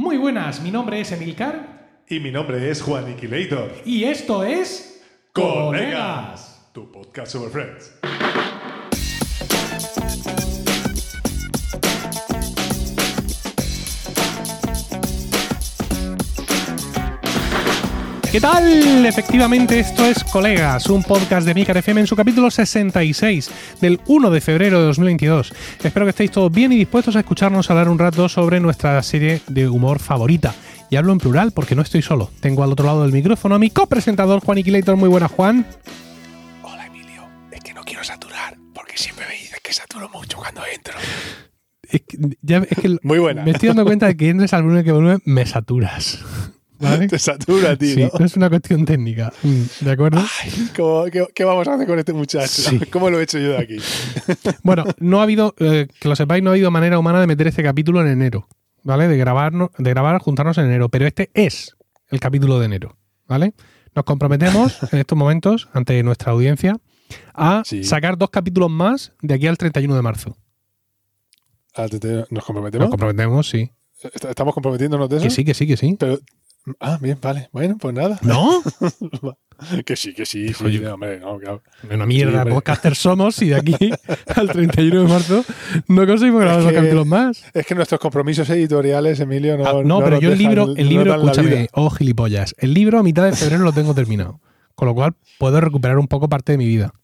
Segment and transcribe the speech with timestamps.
[0.00, 3.70] Muy buenas, mi nombre es Emilcar Y mi nombre es Juan Iquilator.
[3.84, 7.92] y esto es Colegas, tu podcast sobre Friends.
[18.32, 19.04] ¿Qué tal?
[19.06, 24.30] Efectivamente, esto es Colegas, un podcast de Milcar FM en su capítulo 66 del 1
[24.30, 25.52] de febrero de 2022.
[25.82, 29.40] Espero que estéis todos bien y dispuestos a escucharnos hablar un rato sobre nuestra serie
[29.48, 30.54] de humor favorita.
[30.90, 32.30] Y hablo en plural porque no estoy solo.
[32.40, 34.94] Tengo al otro lado del micrófono a mi copresentador Juan Iquilator.
[34.96, 35.66] Muy buena, Juan.
[36.62, 40.62] Hola Emilio, es que no quiero saturar, porque siempre me dices que saturo mucho cuando
[40.72, 40.94] entro.
[41.82, 43.42] Es que, ya- es que Muy buena.
[43.42, 46.20] me estoy dando cuenta de que entres al volumen que volumen me saturas.
[46.80, 47.08] ¿Vale?
[47.08, 47.94] Te satura, tío.
[47.94, 49.32] Sí, no es una cuestión técnica.
[49.42, 50.22] Mm, ¿De acuerdo?
[50.76, 52.48] ¿Cómo- qué, qué vamos a hacer con este muchacho?
[52.48, 52.78] Sí.
[52.90, 53.76] ¿Cómo lo he hecho yo de aquí?
[54.62, 57.46] Bueno, no ha habido, eh, que lo sepáis, no ha habido manera humana de meter
[57.46, 58.48] este capítulo en enero,
[58.82, 59.08] ¿vale?
[59.08, 61.76] De grabarnos, de grabar, juntarnos en enero, pero este es
[62.10, 62.96] el capítulo de enero,
[63.28, 63.52] ¿vale?
[63.94, 66.76] Nos comprometemos en estos momentos ante nuestra audiencia
[67.34, 67.84] a Sí.
[67.84, 70.36] sacar dos capítulos más de aquí al 31 de marzo.
[71.74, 72.88] Ah, te- te- ¿Nos Nos comprometemos?
[72.90, 73.70] comprometemos, sí.
[74.02, 75.24] ¿Est- ¿Estamos comprometiéndonos de eso?
[75.24, 75.96] Que sí, que sí, que sí.
[75.98, 76.18] Pero,
[76.80, 77.48] ah, bien, vale.
[77.52, 78.18] Bueno, pues nada.
[78.22, 78.62] ¿No?
[79.84, 80.54] Que sí, que sí.
[80.54, 81.62] sí, hombre, no, claro.
[81.90, 82.54] Una mierda Sí, de hombre.
[82.54, 83.76] podcaster somos y de aquí
[84.34, 85.44] al 31 de marzo
[85.86, 87.44] no conseguimos grabar dos capítulos más.
[87.52, 89.66] Es que nuestros compromisos editoriales, Emilio, no.
[89.66, 93.24] Ah, no, pero yo el libro, el libro, escúchame, oh gilipollas, el libro a mitad
[93.24, 94.40] de febrero lo tengo terminado.
[94.74, 96.94] Con lo cual puedo recuperar un poco parte de mi vida.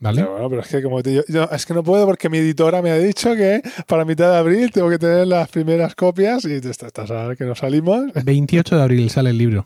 [0.00, 0.20] ¿Vale?
[0.22, 2.38] Pero bueno, pero es que como te, yo, yo- es que no puedo porque mi
[2.38, 6.44] editora me ha dicho que para mitad de abril tengo que tener las primeras copias
[6.44, 8.12] y estás a ver que nos salimos.
[8.24, 9.64] 28 de abril sale el libro.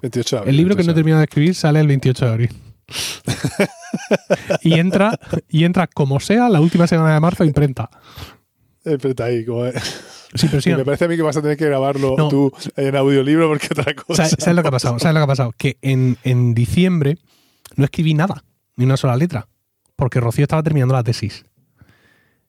[0.00, 0.50] 28 de abril.
[0.50, 2.50] El libro que no he 28 de terminado de escribir sale el 28 de abril.
[4.62, 7.90] y entra, y entra como sea la última semana de marzo imprenta.
[8.84, 9.64] está ahí, como-
[10.34, 10.70] Sí, pero sí.
[10.70, 12.28] Y me parece a mí que vas a tener que grabarlo No.
[12.28, 14.24] tú en audiolibro porque otra cosa.
[14.26, 14.98] ¿Sabes, sabes lo que ha pasado?
[14.98, 15.54] ¿Sabes lo que ha pasado?
[15.56, 17.18] Que en, en diciembre
[17.76, 18.42] no escribí nada,
[18.76, 19.48] ni una sola letra,
[19.96, 21.44] porque Rocío estaba terminando la tesis.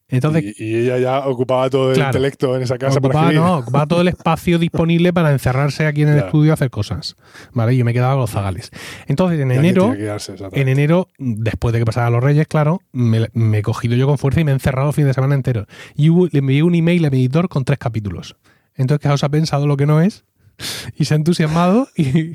[0.08, 2.10] Entonces, y, y ella ya ocupaba todo el Claro.
[2.10, 3.44] intelecto en esa casa para ocupaba, escribir.
[3.48, 6.28] no, ocupaba todo el espacio disponible para encerrarse aquí en el Claro.
[6.28, 7.16] estudio a hacer cosas.
[7.54, 7.74] ¿Vale?
[7.74, 8.70] Y yo me quedaba con los zagales.
[9.08, 13.58] Entonces, en enero, quedarse, en enero, después de que pasaran los Reyes, claro, me, me
[13.58, 15.66] he cogido yo con fuerza y me he encerrado el fin de semana entero.
[15.96, 18.36] Y hubo- le envié un email a mi editor con tres capítulos.
[18.76, 20.24] Entonces, que os ha pensado lo que no es
[20.98, 22.34] y se ha entusiasmado y,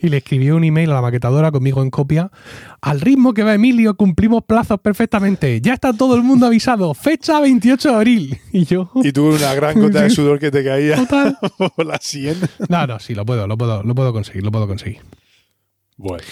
[0.00, 2.30] y le escribió un email a la maquetadora conmigo en copia.
[2.80, 5.60] Al ritmo que va Emilio, cumplimos plazos perfectamente.
[5.60, 6.94] Ya está todo el mundo avisado.
[6.94, 8.38] Fecha 28 de abril.
[8.52, 8.90] Y yo.
[8.96, 11.38] Y tuve una gran gota de sudor que te caía Total.
[11.76, 12.36] por la sien.
[12.68, 15.00] No, no, sí, lo puedo, lo puedo, lo puedo conseguir, lo puedo conseguir.
[15.96, 16.24] Bueno,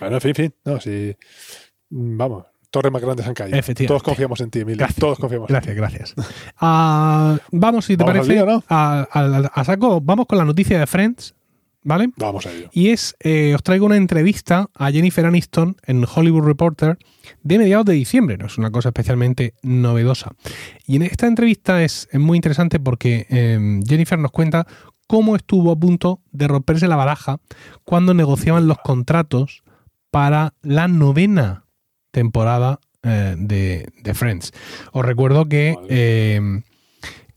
[0.00, 0.54] bueno, en fin, fin.
[0.64, 1.14] No, sí.
[1.90, 3.56] Mm, Vamos, torres más grandes han caído.
[3.56, 3.88] Efectivamente.
[3.88, 4.78] Todos confiamos en ti, Emilio.
[4.78, 4.98] Gracias.
[5.00, 6.14] Todos confiamos Gracias, gracias.
[6.60, 8.62] Ah, vamos, si te Vamos parece, lío, ¿no?
[8.68, 11.34] a, a- a saco, vamos con la noticia de Friends,
[11.82, 12.04] ¿vale?
[12.04, 12.20] en ti.
[12.20, 12.68] Vamos a ello.
[12.72, 16.98] Y es, eh, os traigo una entrevista a Jennifer Aniston en Hollywood Reporter
[17.42, 20.32] de mediados de diciembre, no es una cosa especialmente novedosa.
[20.86, 24.66] Y en esta entrevista es, es muy interesante porque eh, Jennifer nos cuenta
[25.06, 27.38] cómo estuvo a punto de romperse la baraja
[27.84, 29.62] cuando negociaban los contratos
[30.10, 31.64] para la novena
[32.10, 34.52] temporada eh, de, de Friends.
[34.92, 35.86] Os recuerdo que, Vale.
[35.90, 36.62] eh,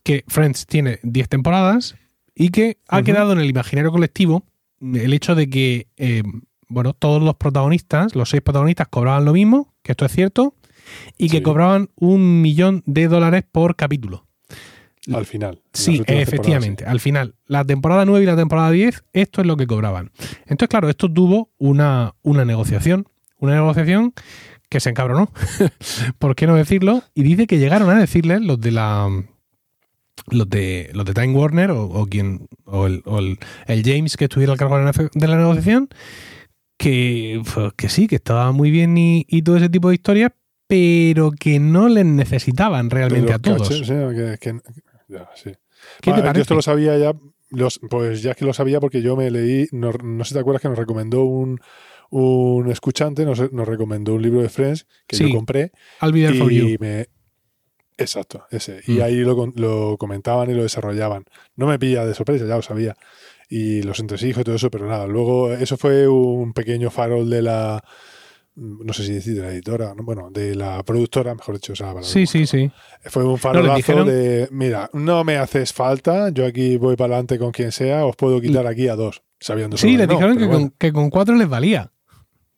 [0.04, 1.96] que Friends tiene 10 temporadas
[2.36, 4.44] y que ha quedado en el imaginario colectivo
[4.82, 6.24] el hecho de que eh,
[6.72, 10.56] bueno, todos los protagonistas, los seis protagonistas, cobraban lo mismo, que esto es cierto,
[11.18, 14.26] y que cobraban un millón de dólares por capítulo.
[15.14, 15.62] Al final.
[15.74, 16.86] Sí, efectivamente.
[16.86, 20.12] Al final, la temporada 9 y la temporada 10, esto es lo que cobraban.
[20.42, 23.08] Entonces, claro, esto tuvo una, una negociación.
[23.38, 24.14] Una negociación
[24.72, 25.30] que se encabronó.
[26.18, 27.04] ¿Por qué no decirlo?
[27.14, 29.08] Y dice que llegaron a decirle los de la.
[30.30, 34.18] Los de, los de Time Warner o, o quien o, el, o el- el James
[34.18, 35.90] que estuviera al cargo de la, negociación
[36.78, 40.32] que, pues, que sí, que estaba muy bien y, y todo ese tipo de historias,
[40.68, 43.68] pero que no les necesitaban realmente a todos.
[43.70, 44.62] caches, sí, que- que-
[45.08, 45.52] ya, sí.
[46.02, 46.42] ¿Qué te Yo parece?
[46.42, 47.14] esto lo sabía ya.
[47.50, 50.40] Los, pues ya que lo sabía porque yo me leí, no, no sé si te
[50.40, 51.60] acuerdas que nos recomendó un,
[52.12, 55.28] un escuchante, nos, nos recomendó un libro de Friends que Sí.
[55.30, 55.72] yo compré
[56.02, 56.68] I'll be there for you.
[56.70, 57.08] y me...
[57.98, 58.82] Exacto, ese.
[58.88, 59.02] Y Mm.
[59.02, 61.24] ahí lo, lo comentaban y lo desarrollaban.
[61.56, 62.96] No me pilla de sorpresa, ya lo sabía.
[63.50, 65.06] Y los entresijos y todo eso, pero nada.
[65.08, 67.84] Luego, eso fue un pequeño farol de la.
[68.56, 70.04] No sé si decir de la editora, ¿no?
[70.04, 72.70] bueno, de la productora, mejor dicho, esa palabra Sí, sí, sí.
[73.06, 77.52] fue un farolazo de, mira, no me haces falta, yo aquí voy para adelante con
[77.52, 80.52] quien sea, os puedo quitar aquí a dos, sabiendo Sí, les no, dijeron pero que,
[80.54, 80.70] bueno.
[80.70, 81.91] con, que con cuatro les valía.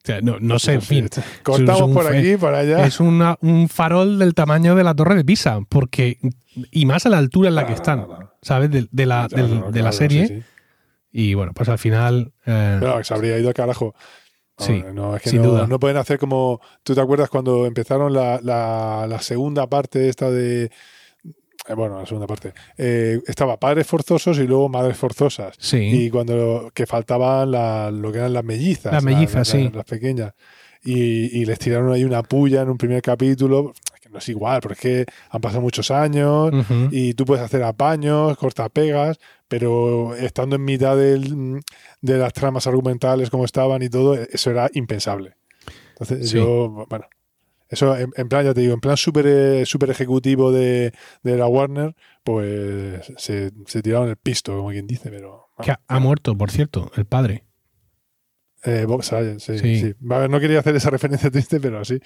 [0.06, 1.10] Sea, no, no sé, en fin.
[1.44, 2.86] Cortamos es un por fe- aquí, por allá.
[2.86, 6.18] Es una- un farol del tamaño de la torre de Pisa, porque
[6.72, 8.32] y más a la altura en la que No, están, no, no.
[8.42, 8.70] ¿sabes?
[8.72, 10.28] De, de la, de la serie.
[10.28, 10.44] sí, sí.
[11.16, 12.34] Y bueno, pues al final.
[12.46, 13.94] eh, Pero que se habría ido al carajo.
[14.60, 15.68] No, Sí, no, es que sin no, duda.
[15.68, 16.60] no pueden hacer como.
[16.84, 20.72] ¿Tú te acuerdas cuando empezaron la, la, la segunda parte esta de.
[21.68, 22.54] Eh, bueno, la segunda parte.
[22.78, 25.56] Eh, estaba padres forzosos y luego madres forzosas.
[25.60, 25.78] sí.
[25.78, 28.92] Y cuando que faltaban la- lo que eran las mellizas.
[28.94, 29.70] Las mellizas, sí.
[29.74, 30.34] Las pequeñas.
[30.84, 33.74] Y, y les tiraron ahí una puya en un primer capítulo.
[34.02, 36.90] Que no es igual, porque es que han pasado muchos años Ujú.
[36.92, 39.18] y tú puedes hacer apaños, cortapegas,
[39.48, 41.62] pero estando en mitad del-
[42.02, 45.36] de las tramas argumentales como estaban y todo, eso era impensable.
[45.92, 46.36] Entonces Sí.
[46.36, 47.06] yo, bueno,
[47.74, 50.94] eso en, en plan, ya te digo, en plan súper eh, súper ejecutivo de,
[51.24, 55.50] de la Warner, pues se, se tiraron el pisto, como quien dice, pero...
[55.62, 57.44] Que ha, ha muerto, por cierto, el padre.
[58.66, 59.80] Eh, Bob Saget, sí, Sí.
[59.80, 59.94] sí.
[60.02, 62.00] No quería hacer esa referencia triste, pero sí.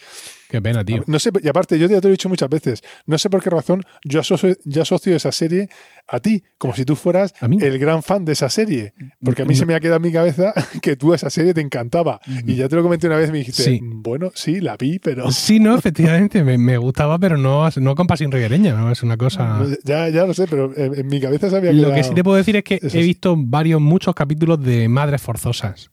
[0.49, 1.03] Qué pena, tío.
[1.05, 3.43] No sé, y aparte, yo ya te lo he dicho muchas veces, no sé por
[3.43, 5.69] qué razón yo asocio, yo asocio esa serie
[6.07, 8.93] a ti, como si tú fueras el gran fan de esa serie.
[9.23, 9.59] Porque a mí No.
[9.59, 12.19] se me ha quedado en mi cabeza que tú a esa serie te encantaba.
[12.45, 13.79] Y ya te lo comenté una vez me dijiste, Sí.
[13.83, 15.29] bueno, sí, la vi, pero...
[15.47, 18.91] Sí, no, efectivamente, me, me gustaba, pero no, no con pasión reguereña, ¿no?
[18.91, 19.63] Es una cosa.
[19.83, 22.23] Ya, ya lo sé, pero en, en mi cabeza se había Lo que sí te
[22.23, 25.91] puedo decir es que he visto varios, muchos capítulos de Madres Forzosas.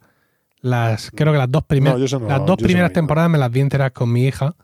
[0.65, 3.37] Las, creo que las dos, primer- No, yo eso no- las dos primeras temporadas me
[3.37, 4.57] las vi enteras con mi hija.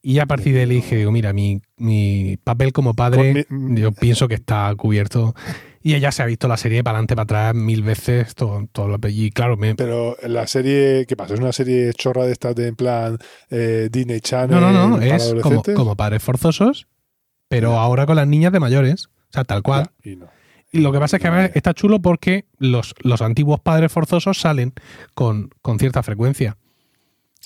[0.00, 3.90] Y a partir de ahí dije, digo, mira, mi, mi papel como padre, mi- yo
[3.90, 5.34] pienso que está cubierto.
[5.82, 8.36] Y ella se ha visto la serie para adelante, para atrás, mil veces.
[8.36, 11.34] Todo, todo lo- y claro, me, Pero la serie, ¿qué pasa?
[11.34, 13.18] ¿Es una serie chorra de estas de en plan
[13.50, 16.86] eh, Disney Channel no, no, no, es como, como padres forzosos,
[17.48, 19.06] pero ahora con las niñas de mayores.
[19.06, 19.90] O sea, tal cual.
[20.04, 20.26] Ya, y no.
[20.74, 23.92] Y lo que pasa es que a ver, está chulo porque los, los antiguos padres
[23.92, 24.72] forzosos salen
[25.14, 26.56] con, con cierta frecuencia.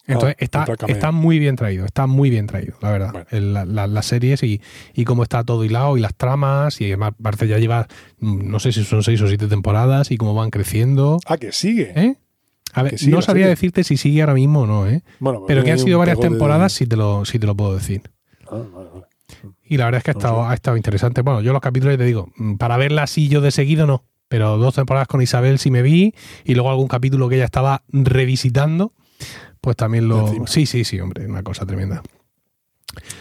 [0.06, 0.96] Entonces Ah, está, el cameo.
[0.96, 3.12] está muy bien traído, está muy bien traído, la verdad.
[3.12, 3.26] Bueno.
[3.30, 4.62] El- la- la- las series y,
[4.94, 7.86] y cómo está todo hilado y las tramas y además parece ya lleva,
[8.20, 11.19] mm, no sé si son seis o siete temporadas y cómo van creciendo.
[11.26, 11.92] Ah, que sigue.
[11.94, 12.16] ¿eh?
[12.72, 13.50] A ver, Que sigue no sabría serie.
[13.56, 15.02] decirte si sigue ahora mismo o no, ¿eh?
[15.19, 17.54] Bueno, pero que han sido varias pegote de- temporadas sí te, lo, sí te lo
[17.54, 18.00] puedo decir.
[18.50, 19.04] Ah, vale, vale.
[19.69, 20.50] Y la verdad es que ha estado, sé.
[20.50, 21.23] ha estado interesante.
[21.23, 24.05] Bueno, yo los capítulos, te digo, mm, para verla así yo de seguido no.
[24.29, 26.15] Pero dos temporadas con Isabel sí me vi.
[26.44, 28.93] Y luego algún capítulo que ella estaba revisitando.
[29.61, 30.26] Pues también lo.
[30.29, 30.47] Encima.
[30.47, 32.03] Sí, sí, sí, hombre, una cosa tremenda.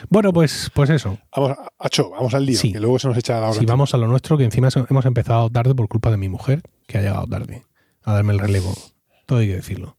[0.09, 1.17] Bueno, pues, pues eso.
[1.35, 2.71] Vamos, Acho, vamos al lío, Sí.
[2.71, 3.59] que luego se nos echa la hora.
[3.59, 6.61] Si vamos a lo nuestro, que encima hemos empezado tarde por culpa de mi mujer,
[6.87, 7.63] que ha llegado tarde
[8.03, 8.73] a darme el relevo.
[9.25, 9.97] Todo hay que decirlo.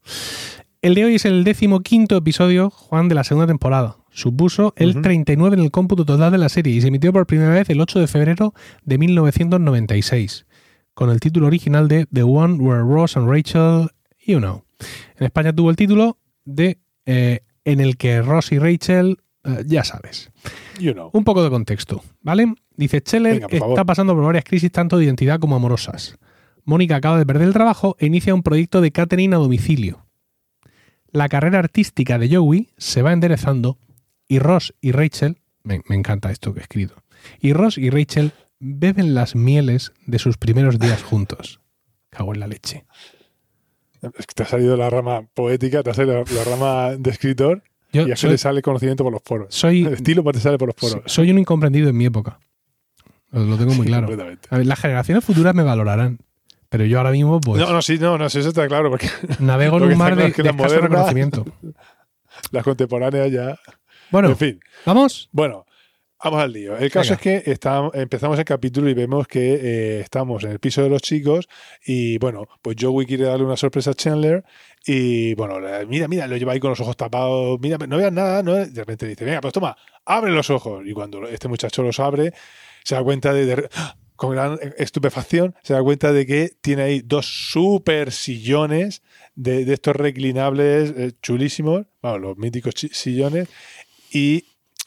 [0.80, 3.96] El de hoy es el décimo quinto episodio, Juan, de la segunda temporada.
[4.18, 5.02] Supuso el Ujú.
[5.02, 7.80] 39 en el cómputo total de la serie y se emitió por primera vez el
[7.80, 10.44] 8 de febrero de 1996,
[10.92, 13.90] con el título original de The One Where Ross and Rachel,
[14.26, 14.64] You Know.
[15.18, 19.84] En España tuvo el título de eh, En el que Ross y Rachel, eh, ya
[19.84, 20.32] sabes.
[20.80, 21.10] You know.
[21.12, 22.52] Un poco de contexto, ¿vale?
[22.76, 26.18] Dice, Scheller Venga, está pasando por varias crisis tanto de identidad como amorosas.
[26.64, 30.06] Mónica acaba de perder el trabajo e inicia un proyecto de catering a domicilio.
[31.12, 33.78] La carrera artística de Joey se va enderezando
[34.28, 36.94] y Ross y Rachel, me, me encanta esto que he escrito,
[37.40, 41.60] y Ross y Rachel beben las mieles de sus primeros días juntos.
[42.10, 42.84] Cago en la leche.
[44.02, 47.10] Es que te ha salido la rama poética, te ha salido la, la rama de
[47.10, 49.54] escritor Yo y a soy, le sale conocimiento por los poros.
[49.54, 51.02] soy, El estilo te sale por los poros.
[51.06, 52.38] soy un incomprendido en mi época.
[53.30, 54.06] Lo lo tengo muy Sí, claro.
[54.06, 54.48] completamente.
[54.50, 56.18] A ver, las generaciones futuras me valorarán.
[56.70, 59.08] Pero yo ahora mismo, pues, No, no, sí, no, no, sí, eso está claro, porque
[59.38, 61.44] navego en un mar de, de escaso reconocimiento.
[62.52, 63.58] las contemporáneas ya.
[64.10, 65.28] Bueno, En fin, ¿vamos?
[65.32, 65.66] bueno,
[66.22, 66.76] vamos al lío.
[66.76, 67.30] El caso Venga.
[67.32, 70.88] es que está- empezamos el capítulo y vemos que eh, estamos en el piso de
[70.88, 71.48] los chicos
[71.84, 74.44] y bueno, pues Joey quiere darle una sorpresa a Chandler
[74.86, 78.42] y bueno, mira, mira, lo lleva ahí con los ojos tapados, mira, no veas nada,
[78.42, 78.54] ¿no?
[78.54, 80.82] de repente dice, venga, pues toma, abre los ojos.
[80.86, 82.32] Y cuando este muchacho los abre,
[82.84, 83.68] se da cuenta de, de-
[84.16, 89.02] con gran estupefacción, se da cuenta de que tiene ahí dos super sillones
[89.36, 93.46] de, de estos reclinables eh, chulísimos, bueno, los míticos sillones,
[94.12, 94.44] y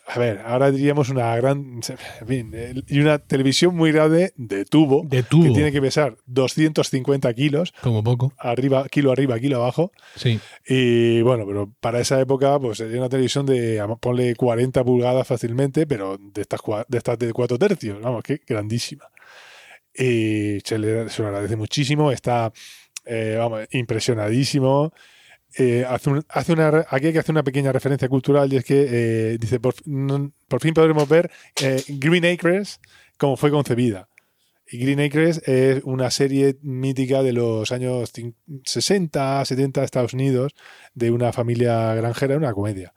[0.08, 1.80] a ver, ahora diríamos una gran,
[2.20, 6.18] en fin, y una televisión muy grande de tubo, De que tubo, tiene que pesar
[6.26, 8.34] 250 kilos, como poco.
[8.38, 10.40] arriba, kilo arriba, kilo abajo, Sí.
[10.68, 15.86] y bueno, pero para esa época, pues sería una televisión de, ponle 40 pulgadas fácilmente,
[15.88, 19.06] pero de estas, de estas de 4 tercios, vamos, que grandísima.
[19.94, 22.52] Y se le se lo agradece muchísimo, está,
[23.06, 24.92] eh, vamos, impresionadísimo.
[25.58, 28.88] Eh, hace hace una, aquí hay que hacer una pequeña referencia cultural y es que
[29.34, 31.30] eh, dice, por, fin- podremos ver
[31.62, 32.80] eh, Green Acres
[33.18, 34.08] como fue concebida.
[34.74, 40.14] Y Green Acres es una serie mítica de los años cin- 60, 70 de Estados
[40.14, 40.54] Unidos,
[40.94, 42.94] de una familia granjera, una comedia.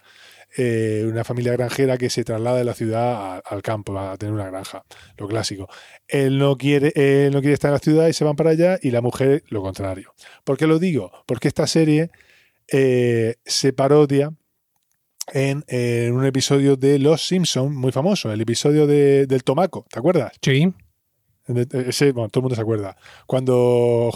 [0.57, 4.85] Una familia granjera que se traslada de la ciudad al campo a tener una granja,
[5.19, 5.69] lo clásico.
[6.07, 8.79] Él no quiere, él no quiere estar en la ciudad y se van para allá
[8.81, 10.15] y la mujer lo contrario.
[10.45, 11.11] ¿Por qué lo digo?
[11.27, 12.11] Porque esta serie
[12.69, 14.33] eh, se parodia
[15.33, 19.99] en, en un episodio de Los Simpson muy famoso, el episodio de- del tomaco, ¿te
[19.99, 20.33] acuerdas?
[20.43, 20.73] Sí.
[21.47, 22.97] Ese, bueno, todo el mundo se acuerda.
[23.27, 23.55] Cuando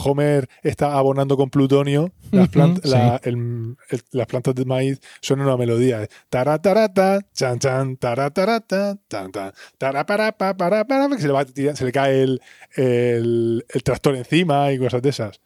[0.03, 2.89] Homer está abonando con plutonio, las, plant- sí.
[2.89, 6.09] la- el- el- las plantas de maíz suenan una melodía.
[6.31, 11.93] Taratarata, chan chan, taratarata, tan tan, taraparapa, para, para, que se le, va se le
[11.93, 12.41] cae el,
[12.77, 15.39] el- el tractor encima y cosas de esas.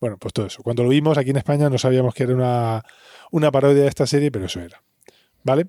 [0.00, 0.62] Bueno, pues todo eso.
[0.62, 2.82] Cuando lo vimos aquí en España no sabíamos que era una,
[3.30, 4.82] una parodia de esta serie, pero eso era.
[5.42, 5.66] ¿Vale?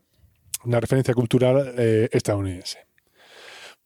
[0.66, 2.86] Una referencia cultural eh, estadounidense.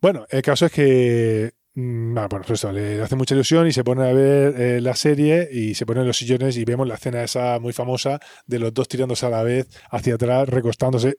[0.02, 3.72] Bueno, el caso es que mm, ah, bueno, pues eso, le hace mucha ilusión y
[3.72, 6.88] se pone a ver eh, la serie y se pone en los sillones y vemos
[6.88, 11.18] la escena esa muy famosa de los dos tirándose a la vez hacia atrás, recostándose.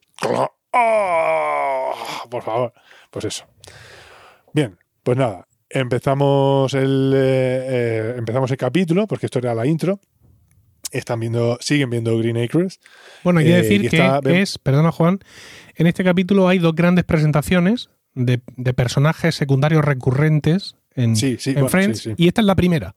[0.72, 1.94] ¡Oh!
[2.28, 2.72] Por favor,
[3.10, 3.46] pues eso.
[4.52, 10.00] Bien, pues nada, empezamos el, eh, eh, empezamos el capítulo, porque esto era la intro.
[10.92, 12.78] Están viendo, siguen viendo Green Acres.
[13.24, 15.18] Bueno, hay que Eh, decir que está- es, perdona Juan,
[15.74, 21.50] en este capítulo hay dos grandes presentaciones de, de personajes secundarios recurrentes en, Sí, sí,
[21.50, 22.14] en bueno, Friends sí, sí.
[22.16, 22.94] y esta es la primera.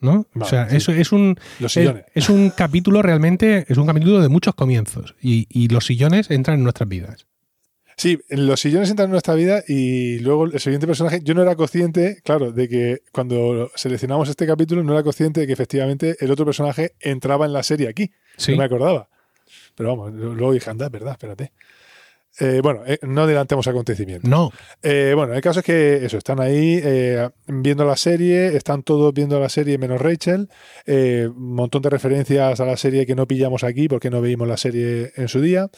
[0.00, 0.26] ¿No?
[0.34, 0.76] o sea, sí.
[0.78, 5.14] eso es un Los es, es un capítulo realmente, es un capítulo de muchos comienzos
[5.22, 7.26] y, y los sillones entran en nuestras vidas.
[7.96, 11.56] Sí, los sillones entran en nuestra vida y luego el siguiente personaje, yo no era
[11.56, 16.30] consciente, claro, de que cuando seleccionamos este capítulo no era consciente de que efectivamente el
[16.30, 18.10] otro personaje entraba en la serie aquí.
[18.36, 18.52] Sí.
[18.52, 19.08] No me acordaba.
[19.74, 21.52] Pero vamos, luego dije, anda, es verdad, espérate.
[22.40, 24.28] Eh, bueno, eh, no adelantemos acontecimientos.
[24.30, 24.50] No,
[24.82, 26.82] Eh, bueno, el caso es que eso, están ahí
[27.46, 30.48] viendo la serie, están todos viendo la serie menos Rachel,
[30.86, 34.56] un montón de referencias a la serie que no pillamos aquí porque no veíamos la
[34.56, 35.68] serie en su día.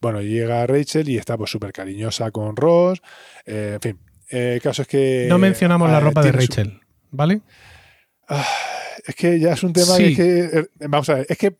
[0.00, 3.00] Bueno, llega Rachel y está pues súper cariñosa con Ross,
[3.46, 3.98] en fin.
[4.28, 5.26] El caso es que...
[5.28, 7.40] no mencionamos la ropa de su- Rachel, ¿vale?
[9.06, 10.14] es que ya es un tema Sí.
[10.14, 11.56] que, es que, vamos a ver, es que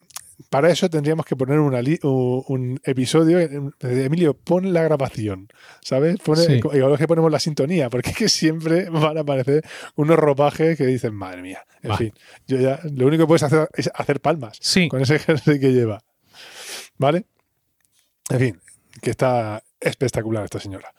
[0.49, 3.39] para eso tendríamos que poner una un, un episodio.
[3.81, 5.49] Emilio, pon la grabación,
[5.83, 6.19] ¿sabes?
[6.21, 6.61] Pone, Sí.
[6.73, 9.65] Igual que ponemos la sintonía, porque es que siempre van a aparecer
[9.97, 11.65] unos ropajes que dicen, madre mía.
[11.83, 11.97] En Va.
[11.97, 12.13] fin,
[12.47, 14.89] yo ya, lo único que puedes hacer es hacer palmas Sí.
[14.89, 16.03] con ese jersey que lleva.
[16.99, 17.25] ¿Vale?
[18.31, 18.61] En fin,
[19.03, 20.93] que está espectacular esta señora.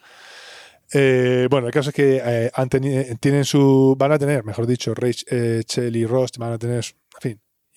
[0.94, 3.96] Eh, bueno, el caso es que eh, han tienen su.
[3.98, 6.84] Van a tener, mejor dicho, Rachel y Ross van a tener.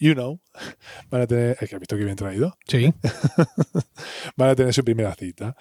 [0.05, 0.41] You know.
[1.11, 1.57] Van a tener.
[1.61, 2.57] Es que has visto que bien traído.
[2.67, 2.93] Sí.
[4.37, 5.57] Van a tener su primera cita.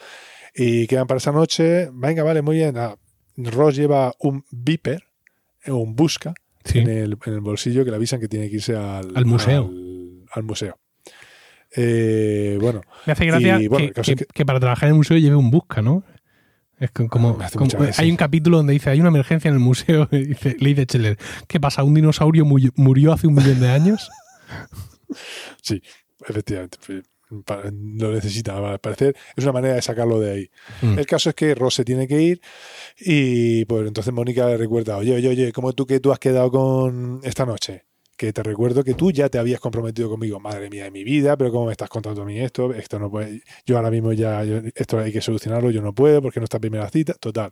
[0.56, 1.90] Y quedan para esa noche.
[1.94, 2.78] Venga, vale, muy bien.
[2.78, 2.96] Ah,
[3.38, 5.04] Ross lleva un Viper,
[5.64, 6.34] eh, un Busca,
[6.66, 6.80] Sí.
[6.80, 9.66] en, el, en el bolsillo que le avisan que tiene que irse al, Al museo.
[9.66, 10.78] Al, al museo.
[11.76, 13.92] Eh, bueno, Me hace gracia Y, bueno,
[14.34, 16.04] que, para trabajar en el museo lleve un busca, ¿no?
[16.80, 17.38] Es como,
[17.98, 20.84] hay un capítulo donde dice hay una emergencia en el museo y dice, le dice
[20.84, 21.84] Scheller, ¿qué pasa?
[21.84, 24.10] ¿Un dinosaurio murió hace un millón de años?
[25.62, 25.82] Sí,
[26.28, 26.78] efectivamente.
[27.72, 29.16] Lo necesita, al parecer.
[29.36, 30.50] Es una manera de sacarlo de ahí.
[30.82, 31.00] Mm.
[31.00, 32.42] El caso es que Ross se tiene que ir
[33.00, 36.52] y pues entonces Mónica le recuerda, oye, oye, oye, ¿cómo tú que tú has quedado
[36.52, 37.86] con esta noche?
[38.18, 41.36] Que te recuerdo que tú ya te habías comprometido conmigo, madre mía de mi vida,
[41.36, 42.72] pero ¿cómo me estás contando a mí esto?
[42.74, 46.22] Esto no puede, yo ahora mismo ya, yo- esto hay que solucionarlo, yo no puedo
[46.22, 47.50] porque no está primera cita, total.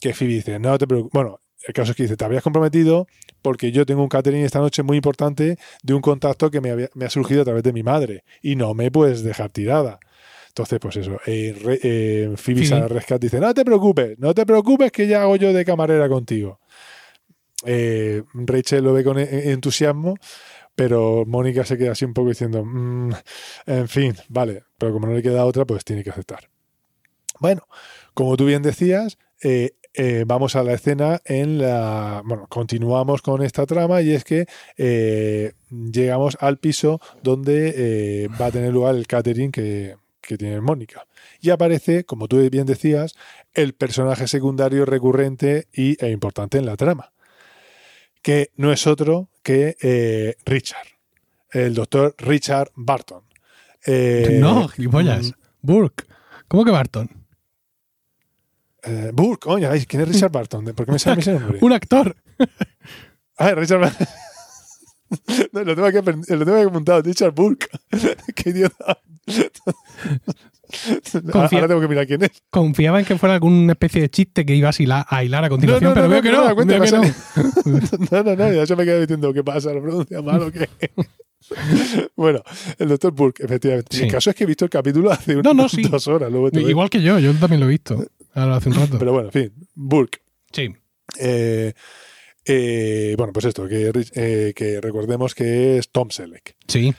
[0.00, 3.06] Que Phoebe dice, no te preocupes, bueno, el caso es que dice, te habías comprometido
[3.46, 6.90] porque yo tengo un catering esta noche muy importante de un contacto que me, había-
[6.94, 10.00] me ha surgido a través de mi madre y no me puedes dejar tirada.
[10.48, 12.74] Entonces, pues eso, eh, re- eh, Phoebe Sí.
[12.74, 16.08] al rescate dice, no te preocupes, no te preocupes que ya hago yo de camarera
[16.08, 16.58] contigo.
[17.64, 20.16] Eh, Rachel lo ve con e- entusiasmo,
[20.74, 23.12] pero Mónica se queda así un poco diciendo, "Mm,
[23.66, 26.50] en fin, vale, pero como no le queda otra, pues tiene que aceptar.
[27.38, 27.62] Bueno,
[28.12, 32.22] como tú bien decías, eh, eh, vamos a la escena en la...
[32.24, 38.46] Bueno, continuamos con esta trama y es que eh, llegamos al piso donde eh, va
[38.46, 41.06] a tener lugar el catering que, que tiene Mónica.
[41.40, 43.14] Y aparece, como tú bien decías,
[43.54, 47.12] el personaje secundario recurrente y, e importante en la trama,
[48.22, 50.88] que no es otro que Richard,
[51.52, 53.22] el doctor Richard Barton.
[54.40, 55.32] No, gilipollas.
[55.62, 56.04] Burke.
[56.48, 57.25] ¿Cómo que Barton?
[58.86, 60.64] Eh, Burke, coño, ay, ¿quién es Richard Barton?
[60.66, 61.58] ¿Por qué me sale ese nombre?
[61.62, 62.16] Un actor.
[63.38, 64.06] Ah, Richard Barton.
[65.52, 67.68] No, lo tengo aquí, apren- lo tengo apuntado, Richard Burke.
[68.34, 68.98] Qué idiota.
[71.30, 72.30] Confía- Ahora tengo que mirar quién es.
[72.50, 75.48] Confiaba en que fuera alguna especie de chiste que ibas a hilar a, hilar a
[75.48, 76.54] continuación, No, no, pero no, veo no, que que no.
[76.56, 78.22] cuenta, veo que no.
[78.24, 80.68] No, no, ya se me queda diciendo qué pasa, lo pronuncia mal o qué.
[82.16, 82.42] bueno,
[82.78, 83.96] el doctor Burke, efectivamente.
[83.96, 84.04] Sí.
[84.04, 85.82] El caso es que he visto el capítulo hace unas sí.
[85.82, 86.32] dos horas.
[86.32, 86.48] luego.
[86.58, 88.04] Igual que yo, yo también lo he visto.
[88.36, 88.98] Ahora hace un rato.
[88.98, 90.20] Pero bueno, en fin, Burke.
[90.52, 90.72] sí.
[91.18, 91.72] Eh,
[92.44, 96.54] eh, bueno, pues esto, que, eh, que recordemos que es Tom Selleck.
[96.68, 96.94] Sí.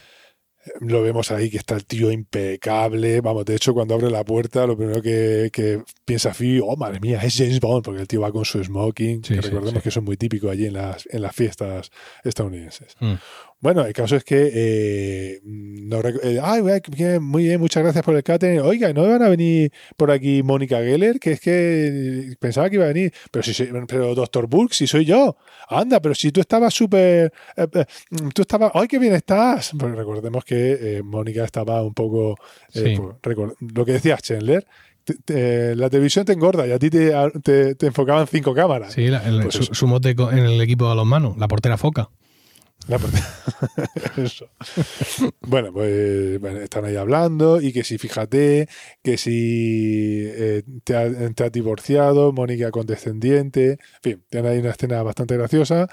[0.81, 3.21] Lo vemos ahí que está el tío impecable.
[3.21, 6.99] Vamos, de hecho, cuando abre la puerta, lo primero que, que piensa Phoebe, oh madre
[6.99, 9.23] mía, es James Bond, porque el tío va con su smoking.
[9.23, 9.83] Sí, que sí, recordemos sí.
[9.83, 11.91] que eso es muy típico allí en las, en las fiestas
[12.25, 12.97] estadounidenses.
[12.99, 13.13] Mm.
[13.59, 14.51] Bueno, el caso es que.
[14.53, 16.61] eh, no rec- eh, ay,
[17.19, 18.59] muy bien, muchas gracias por el catering.
[18.59, 21.19] Oiga, ¿no van a venir por aquí Mónica Geller?
[21.19, 23.11] Que es que pensaba que iba a venir.
[23.31, 25.37] Pero si soy- pero doctor Burke, si soy yo.
[25.69, 27.31] Anda, pero si tú estabas súper.
[27.55, 27.85] eh, eh,
[28.33, 28.71] tú estabas.
[28.75, 29.71] ¡Ay, qué bien estás!
[29.77, 32.35] Pues recordemos que eh, Mónica estaba un poco.
[32.73, 33.01] eh, Sí.
[33.21, 33.37] pues,
[33.73, 34.65] lo que decías, Chandler.
[35.03, 37.11] te- te- la televisión te engorda y a ti te,
[37.75, 38.91] te- enfocaban cinco cámaras.
[38.93, 42.09] Sí, la- el- Pues su, mote en el equipo de los manos, la portera foca.
[45.41, 48.67] Bueno, pues están ahí hablando y que si fíjate,
[49.03, 55.03] que si eh, te, ha- has divorciado, Mónica condescendiente, en fin, tienen ahí una escena
[55.03, 55.87] bastante graciosa.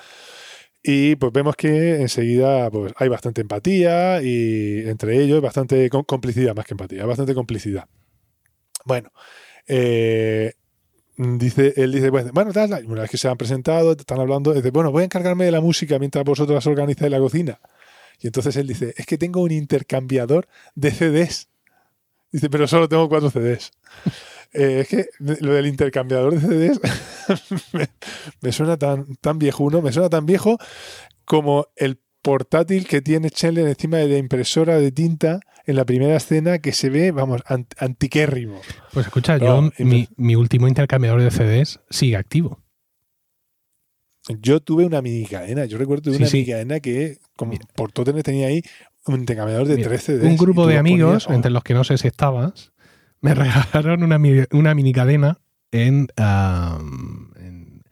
[0.82, 6.54] Y pues vemos que enseguida pues hay bastante empatía y entre ellos bastante com- complicidad
[6.54, 7.86] más que empatía, bastante complicidad.
[8.84, 9.10] Bueno,
[9.66, 10.52] eh,
[11.16, 15.02] Dice, él dice, bueno, una vez que se han presentado, están hablando, dice, bueno, voy
[15.02, 17.60] a encargarme de la música mientras vosotras organizáis la cocina.
[18.20, 21.48] Y entonces él dice, es que tengo un intercambiador de CDs.
[22.32, 23.70] Dice, pero solo tengo cuatro CDs.
[24.56, 26.80] Eh, es que lo del intercambiador de CDs
[27.72, 27.88] me,
[28.40, 30.58] me suena tan, tan viejuno, me suena tan viejo
[31.24, 36.16] como el portátil que tiene Chandler encima de la impresora de tinta en la primera
[36.16, 38.60] escena que se ve, vamos, ant- antiquérrimo.
[38.92, 42.60] Pues escucha, yo, mi, mi último intercambiador de CDs sigue activo.
[44.40, 45.64] Yo tuve una mini cadena.
[45.66, 46.38] Yo recuerdo Sí, una sí.
[46.38, 47.66] mini cadena que, como Mira.
[47.74, 48.62] por todo tenía ahí
[49.06, 50.24] un intercambiador de Mira, 13 CDs.
[50.30, 52.72] un grupo de amigos, ponías, oh, entre los que no sé si estabas,
[53.20, 54.18] me regalaron una,
[54.52, 55.40] una mini cadena
[55.72, 57.82] en, en,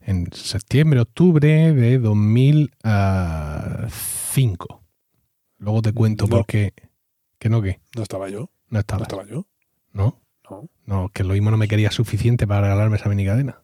[0.00, 4.82] en septiembre, octubre de 2005.
[5.58, 6.30] Luego te cuento No.
[6.36, 6.72] por qué.
[7.42, 8.38] Que no, que No estaba yo.
[8.38, 9.02] no No estaba.
[9.02, 9.48] estaba yo.
[9.92, 10.22] ¿No?
[10.48, 10.68] No.
[10.86, 13.62] No, que lo mismo no me quería suficiente para regalarme esa mini cadena.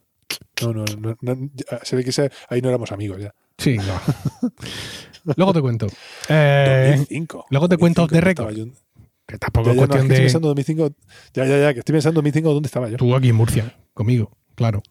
[0.61, 1.51] No, no, no, no,
[1.85, 3.33] se ve que se- ahí no éramos amigos ya.
[3.57, 3.85] Sí, no.
[5.37, 5.87] Luego te cuento.
[6.29, 7.47] Eh, 2005.
[7.51, 8.51] luego te cuento 2005, de récord.
[8.51, 10.91] estaba yo- que tampoco Ya, es ya, no, es cuestión que estoy pensando 2005.
[11.35, 12.97] Ya, ya, ya, que estoy pensando 2005 dónde estaba yo.
[12.97, 14.83] Tú aquí en Murcia, conmigo, claro.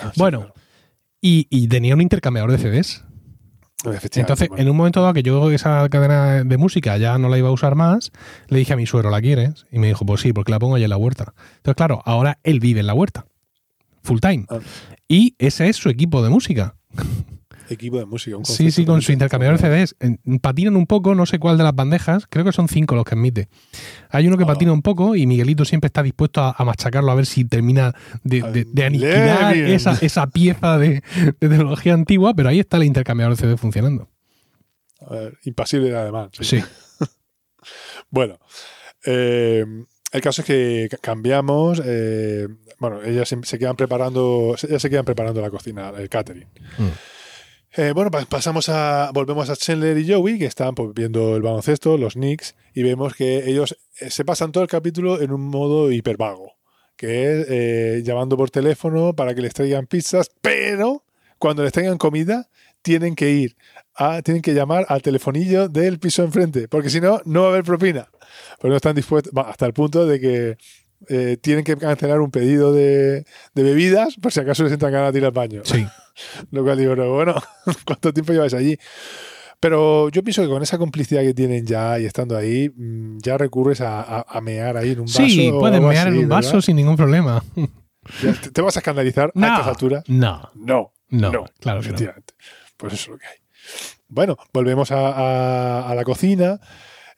[0.00, 0.54] Ah, sí, Bueno, claro.
[1.20, 3.04] Y, y tenía un intercambiador de CDs.
[3.84, 4.62] Entonces, bueno.
[4.62, 7.52] en un momento dado que yo esa cadena de música ya no la iba a
[7.52, 8.12] usar más,
[8.48, 9.66] le dije a mi suegro, ¿la quieres?
[9.70, 11.34] Y me dijo, pues sí, porque la pongo allá en la huerta.
[11.56, 13.26] Entonces, claro, ahora él vive en la huerta.
[14.02, 14.46] Full time.
[14.48, 14.58] Ah.
[15.08, 16.76] Y ese es su equipo de música.
[17.68, 18.36] equipo de música.
[18.36, 19.96] un Sí, sí, con su intercambiador de CDs.
[20.40, 23.14] Patinan un poco, no sé cuál de las bandejas, creo que son cinco los que
[23.14, 23.48] admite.
[24.10, 24.48] Hay uno que Ah.
[24.48, 27.94] patina un poco y Miguelito siempre está dispuesto a, a machacarlo a ver si termina
[28.24, 31.02] de, de- de aniquilar esa, esa pieza de,
[31.40, 34.08] de tecnología antigua, pero ahí está el intercambiador de CDs funcionando.
[35.06, 36.30] A ver, impasible además.
[36.32, 36.44] sí.
[36.60, 36.64] Sí.
[38.10, 38.38] Bueno,
[39.06, 39.64] eh,
[40.12, 41.80] el caso es que ca- cambiamos.
[41.84, 42.48] eh,
[42.78, 46.48] bueno, ellas se, se quedan preparando, ellas se quedan preparando la cocina, el catering.
[46.78, 46.88] Mm.
[47.74, 51.42] Eh, bueno, pa- pasamos a, volvemos a Chandler y Joey, que están pues, viendo el
[51.42, 55.40] baloncesto, los Knicks, y vemos que ellos eh, se pasan todo el capítulo en un
[55.42, 56.52] modo hipervago,
[56.96, 61.04] que es eh, llamando por teléfono para que les traigan pizzas, pero
[61.38, 62.48] cuando les traigan comida
[62.82, 63.56] tienen que ir,
[63.94, 67.50] a, tienen que llamar al telefonillo del piso enfrente, porque si no, no va a
[67.52, 68.08] haber propina.
[68.60, 70.56] Pero no están dispuestos, hasta el punto de que
[71.08, 75.12] eh, tienen que cancelar un pedido de, de bebidas por si acaso les entran ganas
[75.12, 75.62] de ir al baño.
[75.64, 75.86] Sí.
[76.50, 77.34] Lo cual digo, pero bueno,
[77.84, 78.76] ¿cuánto tiempo lleváis allí?
[79.60, 83.38] Pero yo pienso que con esa complicidad que tienen ya y estando ahí, mm, ya
[83.38, 85.24] recurres a, a- a mear ahí en un vaso.
[85.26, 86.60] Sí, algo mear en así, un vaso ¿verdad?
[86.62, 87.44] sin ningún problema.
[88.22, 90.02] Ya, ¿Te, te vas a escandalizar a estas alturas?
[90.08, 91.94] No, No, no, no, claro que no.
[91.94, 92.34] efectivamente.
[92.76, 93.36] Pues eso es lo que hay.
[94.08, 96.58] Bueno, volvemos a, a- a la cocina.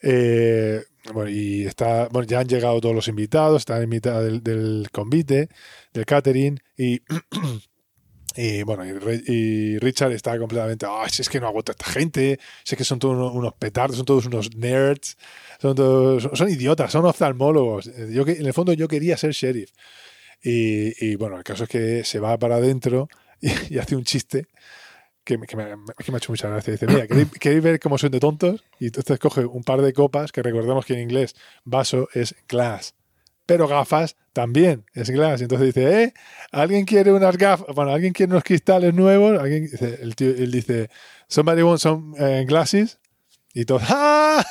[0.03, 0.83] eh,
[1.15, 4.89] bueno, y está, bueno, ya han llegado todos los invitados, están en mitad del, del
[4.93, 5.49] convite,
[5.95, 7.01] del catering, y,
[8.37, 12.39] y bueno, y, Richard está completamente, "Ay, si es que no aguanto a esta gente,
[12.65, 15.17] si es que son todos unos, petardos, son todos unos nerds,
[15.61, 17.91] son todos, son, idiotas, son oftalmólogos.
[18.11, 19.71] Yo en el fondo yo quería ser sheriff.
[20.43, 23.09] Y, y, bueno, el caso es que se va para adentro
[23.41, 24.47] y, y hace un chiste
[25.25, 26.73] que, me- que me, que me ha hecho mucha gracia.
[26.73, 28.65] Dice, mira, ¿queréis, queréis ver cómo son de tontos?
[28.79, 32.95] Y entonces coge un par de copas, que recordemos que en inglés vaso es glass,
[33.47, 35.41] pero gafas también es glass.
[35.41, 36.15] Y entonces dice, ¿eh?
[36.53, 37.75] ¿Alguien quiere unas gafas?
[37.75, 39.39] Bueno, ¿alguien quiere unos cristales nuevos?
[39.39, 39.69] ¿Alguien?
[40.01, 40.89] El tío, él dice,
[41.29, 42.99] somebody wants some eh, glasses?
[43.53, 44.45] Y todos, ¡ah!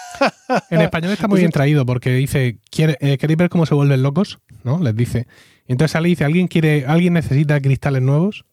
[0.70, 4.02] En español está muy bien traído porque dice, ¿quiere- eh, ¿queréis ver cómo se vuelven
[4.02, 4.40] locos?
[4.64, 4.80] ¿No?
[4.80, 5.28] Les dice.
[5.68, 8.46] Y entonces sale y dice, ¿alguien quiere, alguien necesita cristales nuevos?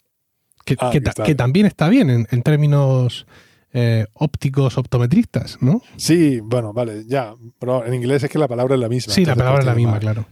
[0.64, 3.26] Que, Ah, que que también está bien en, en términos
[3.72, 5.82] eh, ópticos optometristas, ¿no?
[5.96, 7.34] Sí, bueno, vale, ya.
[7.58, 9.12] Pero en inglés es que la palabra es la misma.
[9.14, 10.00] Sí, la palabra es la misma, mal.
[10.00, 10.26] claro.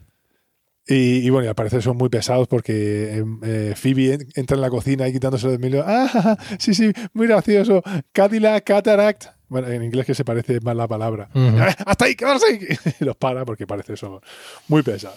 [0.90, 4.54] Y, y bueno, y al parecer son muy pesados porque em, eh, Phoebe en- entra
[4.56, 5.84] en la cocina y quitándose de Emilio.
[5.86, 6.38] ¡Ah!
[6.58, 7.82] Sí, sí, muy gracioso.
[8.12, 9.24] Cadillac, Cataract.
[9.48, 11.28] Bueno, en inglés que se parece más la palabra.
[11.34, 11.56] Ujú.
[11.86, 12.58] ¡Hasta ahí, quedarse ahí!
[13.00, 14.20] Y los para porque parece eso
[14.68, 15.14] muy pesado.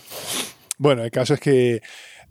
[0.77, 1.81] Bueno, el caso es que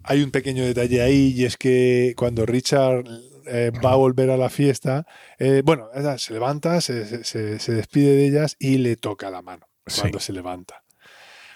[0.02, 3.04] hay un pequeño detalle ahí y es que cuando Richard
[3.50, 5.06] eh, va a volver a la fiesta,
[5.38, 9.42] eh, bueno, se levanta, se, se- se- se despide de ellas y le toca la
[9.42, 10.00] mano Sí.
[10.02, 10.82] cuando se levanta.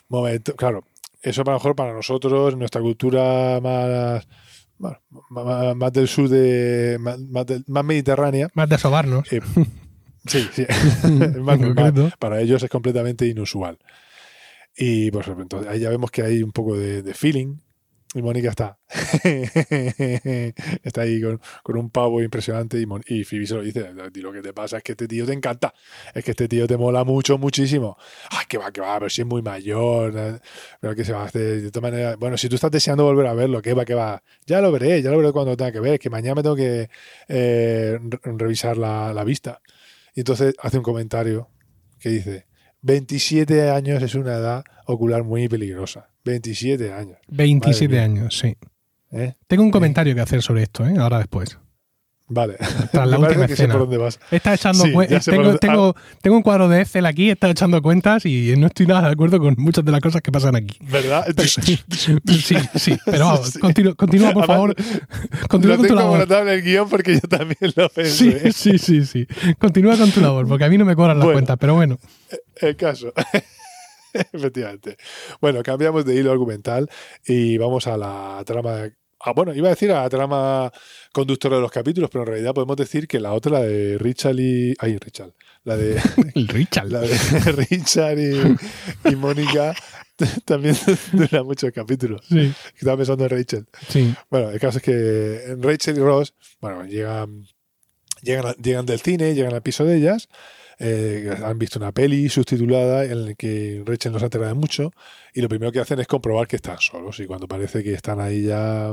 [0.09, 0.85] Momento, claro,
[1.23, 4.27] eso a lo mejor para nosotros, nuestra cultura más,
[4.77, 4.99] bueno,
[5.31, 9.33] más, más del sur, de, más, más del- más mediterránea, Más de sobarnos.
[9.33, 9.41] eh,
[10.27, 10.67] sí, sí,
[11.41, 12.13] más normal.
[12.19, 13.79] Para ellos es completamente inusual.
[14.77, 17.59] Y pues entonces ahí ya vemos que hay un poco de, de feeling.
[18.17, 18.79] Y Mónica está.
[20.83, 21.41] está ahí con,
[21.79, 22.81] un pavo impresionante.
[22.81, 25.09] Y, Mon- y Phoebe se lo dice: "Di lo que te pasa es que este
[25.09, 25.75] tío te encanta.
[26.15, 27.97] Es que este tío te mola mucho, muchísimo.
[28.31, 30.15] Ay, que va, que va, pero si es muy mayor.
[30.17, 30.39] eh,
[30.81, 31.63] Pero que se va a hacer.
[31.63, 34.23] De todas maneras, bueno, si tú estás deseando volver a verlo, que va, que va.
[34.47, 35.99] Ya lo veré, ya lo veré cuando tenga que ver.
[35.99, 36.89] Que mañana me tengo que
[37.29, 39.61] eh, re- revisar la, la vista.
[40.15, 41.49] Y entonces hace un comentario
[41.99, 42.47] que dice:
[42.85, 46.11] 27 años es una edad ocular muy peligrosa.
[46.25, 47.17] 27 años.
[47.29, 48.57] 27 Madre años, sí.
[49.11, 49.35] ¿eh?
[49.47, 50.95] Tengo un comentario que hacer sobre esto, ¿eh?
[50.99, 51.59] ahora después.
[52.27, 52.57] Vale.
[52.91, 53.75] Tras la última que sé escena.
[53.75, 54.19] por dónde vas.
[54.31, 57.51] Está echando Sí, sé por tengo, dónde- tengo, tengo un cuadro de Excel aquí, está
[57.51, 60.57] echando cuentas y no estoy nada de acuerdo con muchas de las cosas que pasan
[60.57, 60.79] aquí.
[60.81, 61.27] ¿Verdad?
[61.45, 63.59] Sí, sí, pero vamos, Sí.
[63.59, 64.75] continúa, continúa, por Además, favor.
[65.49, 66.43] Continúa Lo con tu tengo labor.
[66.43, 68.53] en el guion porque yo también lo Sí, pensé.
[68.53, 69.27] sí, sí, sí.
[69.59, 71.37] Continúa con tu labor, porque a mí no me cobran las Bueno.
[71.37, 71.99] cuentas, pero bueno.
[72.57, 73.13] El caso.
[74.33, 74.97] Efectivamente.
[75.41, 76.89] Bueno, cambiamos de hilo argumental
[77.27, 78.89] y vamos a la trama.
[79.27, 80.71] Ah, bueno, iba a decir a la trama
[81.13, 84.39] conductora de los capítulos, pero en realidad podemos decir que la otra, la de Richard
[84.39, 84.75] y.
[84.79, 85.33] Ay, Richard.
[85.65, 85.99] La de,
[86.35, 86.91] El Richard.
[86.91, 87.09] la de
[87.71, 89.75] Richard y, y Mónica
[90.45, 90.77] también
[91.13, 92.21] dura muchos capítulos.
[92.29, 93.67] Sí, Estaba pensando en Rachel.
[93.89, 94.15] sí.
[94.31, 97.47] Bueno, el caso es que Rachel y Ross, bueno, llegan,
[98.25, 100.29] llegan, llegan del cine, llegan al piso de ellas,
[100.79, 104.91] eh, han visto una peli subtitulada en la que Rachel no se entera de mucho
[105.33, 108.19] y lo primero que hacen es comprobar que están solos y cuando parece que están
[108.21, 108.93] ahí ya,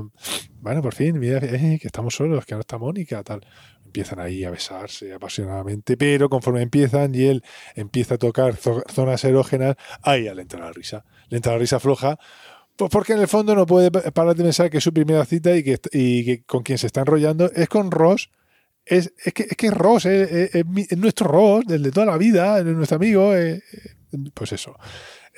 [0.59, 3.41] bueno, por fin, mira, eh, que estamos solos, que no está Mónica, tal.
[3.83, 7.43] Empiezan ahí a besarse apasionadamente, pero conforme empiezan y él
[7.75, 11.03] empieza a tocar zo- zonas erógenas, ahí ya le entra la risa.
[11.29, 12.17] Le entra la risa floja,
[12.77, 15.53] pues porque en el fondo no puede parar de pensar que es su primera cita
[15.57, 18.29] y que, y que con quien se está enrollando es con Ross.
[18.85, 22.05] Es, es, que, es que Ross es, es- es es nuestro Ross, el de toda
[22.07, 23.35] la vida, es nuestro amigo.
[23.35, 24.75] eh, eh, pues eso.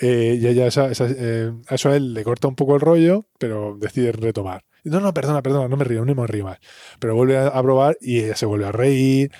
[0.02, 2.82] Eh, y ella esa- esa- eh, a eso a él le corta un poco el
[2.82, 4.64] rollo, pero decide retomar.
[4.86, 6.60] No, no, perdona, perdona, no me río, no me río más.
[7.00, 9.32] Pero vuelve a, probar y ella se vuelve a reír.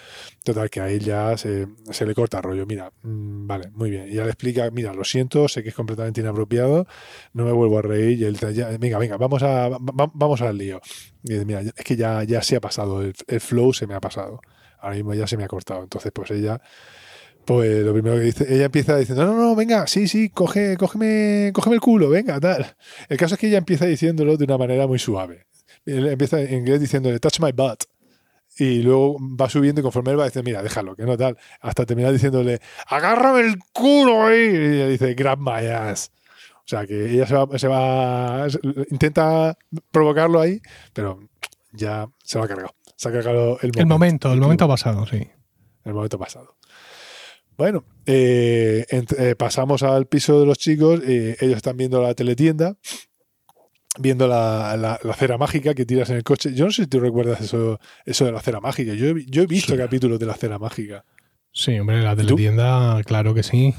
[0.44, 1.68] Total, que a él ya se,
[2.06, 2.66] le corta el rollo.
[2.66, 4.08] Mira, mm, vale, muy bien.
[4.10, 6.88] Y ya le explica, mira, lo siento, sé que es completamente inapropiado,
[7.34, 8.20] no me vuelvo a reír.
[8.20, 10.80] Y él, ya, venga, venga, vamos, a, va- va- vamos al lío.
[11.24, 13.96] Y dice, mira, es que ya, ya se ha pasado, el, el flow se me
[13.96, 14.40] ha pasado.
[14.80, 15.84] Ahora mismo ya se me ha cortado.
[15.84, 16.62] Entonces, pues ella,
[17.46, 20.78] pues lo primero que dice, ella empieza diciendo, no, no, no, venga, sí, sí, coge,
[20.78, 22.76] cógeme, cógeme el culo, venga, tal.
[23.10, 25.48] El caso es que ella empieza diciéndolo de una manera muy suave.
[25.86, 27.84] Él empieza en inglés diciéndole, touch my butt.
[28.58, 31.38] Y luego va subiendo y conforme él va diciendo, mira, déjalo, que no tal.
[31.60, 34.40] Hasta terminar diciéndole, agárrame el culo ahí.
[34.40, 36.12] Y ella dice, grab my ass.
[36.60, 38.48] O sea, que ella se va, se va,
[38.90, 39.58] intenta
[39.92, 40.62] provocarlo ahí,
[40.94, 41.20] pero
[41.74, 42.74] ya se lo ha cargado.
[42.96, 43.80] Se ha cargado el momento.
[43.80, 45.28] El momento, el momento pasado, sí.
[45.84, 46.56] El momento pasado.
[47.58, 51.02] Bueno, eh, eh, pasamos al piso de los chicos.
[51.06, 52.76] eh, ellos están viendo la teletienda,
[54.00, 56.54] viendo la, la- la cera mágica que tiras en el coche.
[56.54, 58.94] Yo no sé si tú recuerdas eso, eso de la cera mágica.
[58.94, 59.78] Yo, yo he visto Sí.
[59.78, 61.06] capítulos de la cera mágica,
[61.52, 62.24] Sí, hombre, la tú?
[62.24, 63.76] teletienda, claro que sí.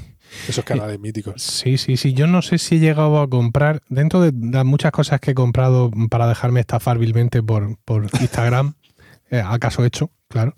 [0.47, 1.41] esos canales míticos.
[1.43, 2.13] Sí, sí, sí.
[2.13, 5.35] Yo no sé si he llegado a comprar, dentro de las muchas cosas que he
[5.35, 8.75] comprado para dejarme estafar vilmente por, por Instagram,
[9.29, 10.55] eh, acaso hecho, claro.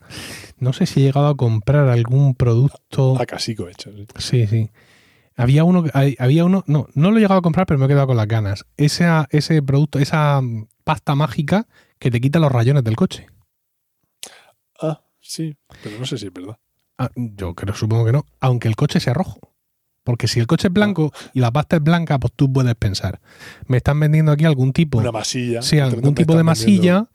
[0.58, 3.20] No sé si he llegado a comprar algún producto.
[3.20, 3.92] A casico hecho.
[3.92, 4.08] sí.
[4.18, 4.70] Sí, sí.
[5.36, 5.86] Había uno,
[6.18, 8.28] había uno, no, no lo he llegado a comprar, pero me he quedado con las
[8.28, 8.66] ganas.
[8.76, 10.42] Esa, ese producto, esa
[10.84, 11.68] pasta mágica
[12.00, 13.28] que te quita los rayones del coche.
[14.82, 16.58] Ah, sí, pero no sé si es verdad.
[16.98, 19.47] Ah, yo creo, supongo que no, aunque el coche sea rojo.
[20.08, 23.20] Porque si el coche es blanco y la pasta es blanca, pues tú puedes pensar,
[23.68, 25.62] me están vendiendo aquí algún tipo, Una masilla.
[25.62, 27.06] sí, algún tipo de están vendiendo- masilla,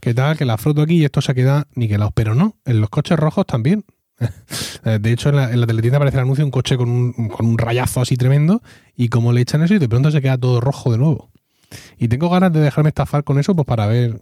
[0.00, 2.10] que tal, que la froto aquí y esto se queda niquelado.
[2.14, 3.86] Pero no, en los coches rojos también.
[4.84, 7.12] De hecho, en la, en la teletienda aparece el anuncio de un coche con un,
[7.30, 8.62] con un rayazo así tremendo
[8.96, 11.30] y como le echan eso y de pronto se queda todo rojo de nuevo.
[11.98, 14.20] Y tengo ganas de dejarme estafar con eso pues para ver.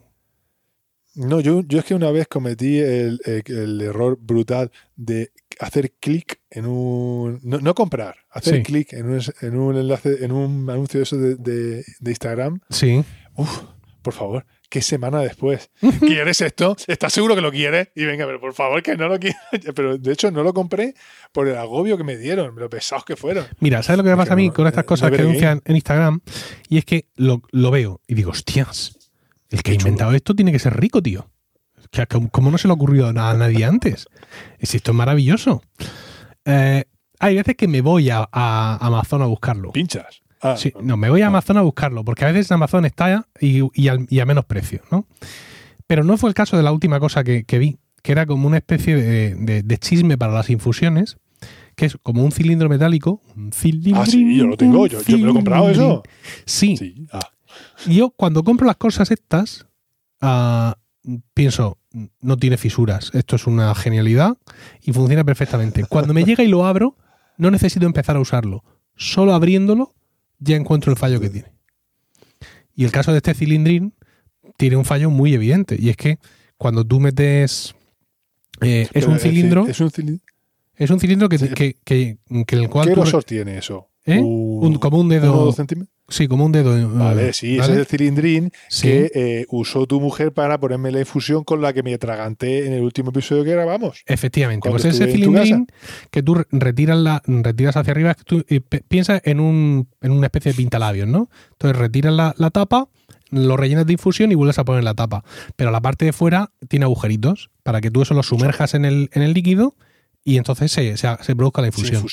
[1.16, 5.92] No, yo, yo es que una vez cometí el, el- el error brutal de hacer
[6.00, 7.38] clic en un.
[7.42, 8.62] No, no comprar, hacer Sí.
[8.62, 12.60] clic en un, en un enlace, en un anuncio de eso de, de- de Instagram.
[12.70, 13.04] Sí.
[13.36, 13.62] Uf,
[14.02, 15.70] por favor, ¿qué semana después?
[16.00, 16.74] ¿Quieres esto?
[16.86, 17.88] ¿Estás seguro que lo quieres?
[17.94, 19.36] Y venga, pero por favor, que no lo quiero.
[19.74, 20.94] Pero de hecho, no lo compré
[21.32, 23.46] por el agobio que me dieron, lo pesados que fueron.
[23.60, 25.60] Mira, ¿sabes lo que me pasa a mí no- con estas eh, cosas que anuncian
[25.64, 26.20] en Instagram?
[26.68, 28.96] Y es que lo, lo veo y digo, hostias,
[29.50, 31.30] el que ha inventado esto tiene que ser rico, tío.
[32.30, 34.06] ¿Cómo no se le ha ocurrido a nadie antes?
[34.58, 35.62] Es esto es maravilloso.
[36.44, 36.84] Eh,
[37.18, 39.72] hay veces que me voy a, a Amazon a buscarlo.
[39.72, 40.22] Pinchas.
[40.42, 43.60] Ah, Sí, no, me voy a Amazon a buscarlo, porque a veces Amazon está y,
[43.74, 45.06] y al- y a menos precio, ¿no?
[45.86, 48.46] Pero no fue el caso de la última cosa que, que vi, que era como
[48.46, 51.18] una especie de, de- de chisme para las infusiones,
[51.76, 53.20] que es como un cilindro metálico.
[53.36, 54.00] Un cilindro.
[54.02, 56.02] Ah, sí, yo lo tengo, yo, yo me lo he comprado eso.
[56.46, 57.06] Sí, Sí.
[57.12, 57.20] Ah,
[57.86, 59.66] yo cuando compro las cosas estas,
[60.22, 60.76] ah,
[61.34, 61.78] pienso,
[62.20, 64.36] no tiene fisuras, esto es una genialidad
[64.82, 65.84] y funciona perfectamente.
[65.84, 66.96] Cuando me llega y lo abro,
[67.36, 68.62] no necesito empezar a usarlo.
[68.96, 69.94] Solo abriéndolo
[70.38, 71.52] ya encuentro el fallo que tiene.
[72.74, 73.94] Y el caso de este cilindrín
[74.56, 76.18] tiene un fallo muy evidente y es que
[76.56, 77.74] cuando tú metes...
[78.60, 80.24] eh, es un cilindro, Es un cilindro.
[80.76, 81.48] es un cilindro que, Sí.
[81.48, 83.88] que, que- que el cual ¿Qué grosor tiene eso?
[84.04, 84.18] ¿Eh?
[84.20, 85.94] Un- como un dedo, dos centímetros.
[86.10, 86.76] Sí, como un dedo.
[86.76, 88.82] eh, Vale, sí, ese es el cilindrín Sí.
[88.88, 92.74] que eh, usó tu mujer para ponerme la infusión con la que me atraganté en
[92.74, 94.02] el último episodio que grabamos.
[94.06, 95.66] Efectivamente, pues ese cilindrín
[96.10, 100.26] que tú re- retiras, la, retiras hacia arriba, tú eh, piensas en, un, en una
[100.26, 101.30] especie de pintalabios, ¿no?
[101.52, 102.88] Entonces retiras la, la tapa,
[103.30, 105.24] lo rellenas de infusión y vuelves a poner la tapa.
[105.56, 109.08] Pero la parte de fuera tiene agujeritos para que tú eso lo sumerjas en el,
[109.12, 109.76] en el líquido
[110.24, 112.04] y entonces se, se, se produzca la infusión.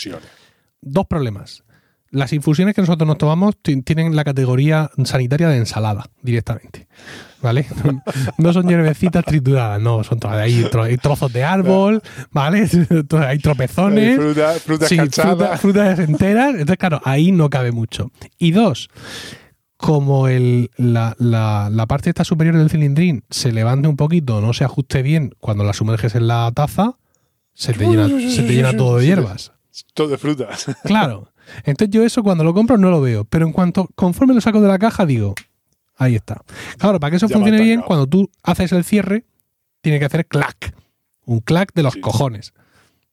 [0.81, 1.63] Dos problemas.
[2.09, 6.87] Las infusiones que nosotros nos tomamos ti- tienen la categoría sanitaria de ensalada directamente.
[7.41, 7.65] ¿Vale?
[8.37, 12.67] No son hierbecitas trituradas, no, son hay, tro- hay trozos de árbol, ¿vale?
[13.11, 14.15] Hay Hay tropezones.
[14.17, 15.35] fruta, frutas Sí, cachadas.
[15.37, 16.51] fruta- frutas enteras.
[16.51, 18.11] Entonces, claro, ahí no cabe mucho.
[18.39, 18.89] Y dos,
[19.75, 24.53] como el, la, la- la parte esta superior del cilindrín se levante un poquito, no
[24.53, 26.97] se ajuste bien cuando la sumerges en la taza,
[27.53, 29.51] se te llena, se te llena todo de hierbas.
[29.93, 30.65] Todo de frutas.
[30.83, 31.31] Claro.
[31.63, 33.25] Entonces yo eso cuando lo compro no lo veo.
[33.25, 35.36] Pero en cuanto, conforme lo saco de la caja, digo,
[35.95, 36.41] ahí está.
[36.77, 39.25] Claro, para que eso Ya funcione bien, cuando tú haces el cierre,
[39.81, 40.73] tiene que hacer clac.
[41.25, 42.01] Un clac de los Sí.
[42.01, 42.53] cojones.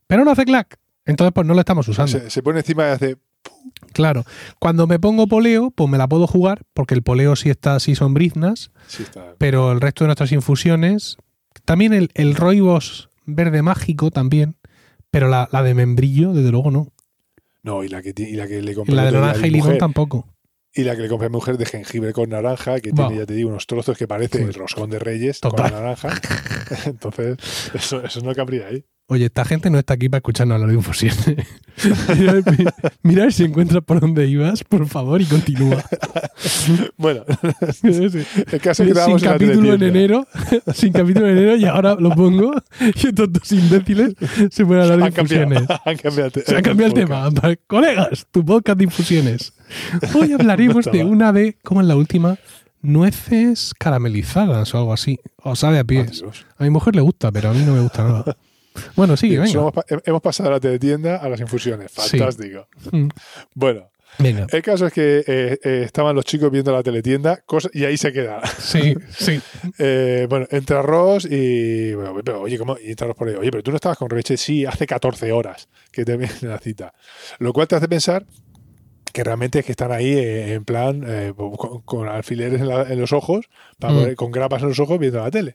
[0.06, 0.78] Pero no hace clac.
[1.06, 2.12] Entonces, pues no lo estamos usando.
[2.12, 3.16] Se, se pone encima y hace.
[3.92, 4.24] Claro.
[4.58, 7.94] Cuando me pongo poleo, pues me la puedo jugar, porque el poleo sí está así
[7.94, 9.34] son briznas, Sí, está.
[9.38, 11.16] pero el resto de nuestras infusiones,
[11.64, 14.56] también el, el roibos verde mágico también,
[15.10, 16.88] pero la, la de membrillo, desde luego no.
[17.64, 19.66] No, y la que, y la que le Y compré la de naranja y limón
[19.66, 20.28] mujer, tampoco.
[20.72, 23.06] Y la que le compré a mi mujer de jengibre con naranja, que Wow.
[23.08, 24.44] tiene, ya te digo, unos trozos que parece Sí.
[24.44, 25.70] el roscón de Reyes Total.
[25.72, 26.10] con naranja.
[26.86, 27.36] Entonces,
[27.74, 28.84] eso, eso no cabría ahí.
[29.06, 31.26] Oye, esta gente no está aquí para escucharnos hablar de infusiones.
[32.18, 32.42] mira,
[33.02, 35.84] mira si encuentras por dónde ibas, por favor, y continúa.
[36.96, 37.24] Bueno,
[37.72, 37.88] Sí.
[37.88, 40.26] el caso es que sin capítulo en enero,
[40.74, 44.14] sin capítulo en enero, y ahora lo pongo, y estos dos imbéciles
[44.50, 45.62] se pueden hablar de infusiones.
[45.84, 47.30] han cambiado Se ha cambiado el tema.
[47.66, 49.52] Colegas, tu podcast de infusiones.
[50.14, 52.38] Hoy hablaremos No de una de, ¿cómo es la última?
[52.82, 55.18] Nueces caramelizadas o algo así.
[55.36, 56.20] O sabe a pies.
[56.22, 56.46] Adiós.
[56.58, 58.36] A mi mujer le gusta, pero a mí no me gusta nada.
[58.96, 59.50] Bueno, sí, venga.
[59.52, 61.90] hemos, pa- hemos pasado de la teletienda a las infusiones.
[61.92, 62.18] Sí.
[62.18, 62.66] Fantástico.
[62.92, 63.08] Mm,
[63.54, 64.46] Bueno, Venga.
[64.50, 67.96] el caso es que eh, eh, estaban los chicos viendo la teletienda cosa- y ahí
[67.96, 68.40] se queda.
[68.58, 69.40] Sí, sí.
[69.78, 71.94] Eh, bueno, entra Ross y.
[71.94, 72.76] Bueno, pero, oye, ¿cómo?
[72.78, 73.34] Y entra Ross por ahí.
[73.34, 74.36] Oye, pero tú no estabas con Rebeche.
[74.36, 76.94] Sí, hace 14 horas que te viene la cita.
[77.38, 78.24] Lo cual te hace pensar
[79.12, 82.82] que realmente es que están ahí eh, en plan eh, con, con alfileres en, la-
[82.82, 83.46] en los ojos,
[83.78, 83.96] para Mm.
[83.96, 85.54] poder- con grapas en los ojos viendo la tele.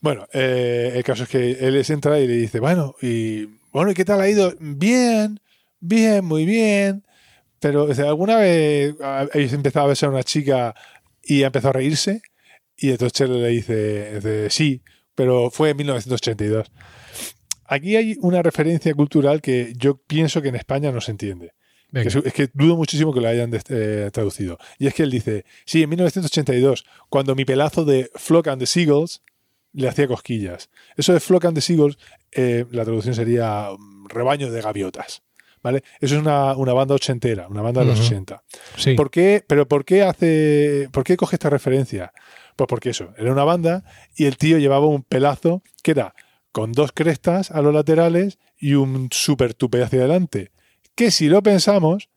[0.00, 3.90] Bueno, eh, el caso es que él les entra y le dice, bueno, y bueno,
[3.90, 4.54] ¿y qué tal ha ido?
[4.60, 5.40] Bien,
[5.80, 7.04] bien, muy bien.
[7.60, 10.74] Pero o sea, ¿alguna vez habéis empezado a besar a una chica
[11.22, 12.22] y ha empezado a reírse?
[12.76, 14.82] Y entonces Chelo le dice, dice, sí,
[15.14, 16.70] pero fue en 1982.
[17.64, 21.52] Aquí hay una referencia cultural que yo pienso que en España no se entiende.
[21.92, 24.58] Que es, es que dudo muchísimo que lo hayan eh, traducido.
[24.78, 28.66] Y es que él dice, sí, en 1982, cuando mi pelazo de Flock and the
[28.66, 29.22] Seagulls
[29.76, 30.70] le hacía cosquillas.
[30.96, 31.98] Eso de Flock and the Seagulls,
[32.32, 35.22] eh, la traducción sería mm, rebaño de gaviotas.
[35.62, 35.82] ¿Vale?
[36.00, 38.06] Eso es una, una banda ochentera, una banda de los Ujú.
[38.06, 38.42] 80.
[38.76, 38.94] Sí.
[38.94, 39.42] ¿Por qué?
[39.46, 40.88] ¿Pero por qué hace.
[40.92, 42.12] ¿Por qué coge esta referencia?
[42.54, 43.82] Pues porque eso, era una banda
[44.14, 46.14] y el tío llevaba un pelazo que era
[46.52, 50.52] con dos crestas a los laterales y un super tupe hacia adelante.
[50.94, 52.08] Que si lo pensamos.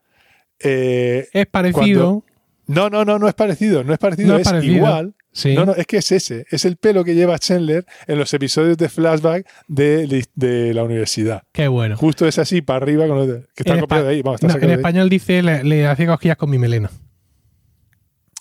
[0.59, 2.23] eh, es parecido.
[2.67, 4.75] no, no, no, no es parecido, no es parecido, No es es, parecido.
[4.75, 5.15] igual.
[5.31, 5.53] Sí.
[5.53, 8.77] No, no, es que es ese, es el pelo que lleva Chandler en los episodios
[8.77, 11.43] de flashback de, de la universidad.
[11.51, 11.95] Qué bueno.
[11.97, 14.21] Justo es así, para arriba, con lo de- que está En copiado de ahí.
[14.23, 14.71] Vamos, no, en ahí.
[14.71, 16.89] español dice le, le hacía cosquillas con mi melena.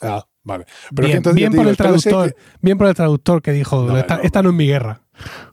[0.00, 0.64] Ah, vale.
[0.94, 2.36] Pero que bien entonces bien por digo, el traductor.
[2.62, 4.22] Bien por el traductor que dijo, No, esta, no.
[4.22, 5.02] esta no es mi guerra.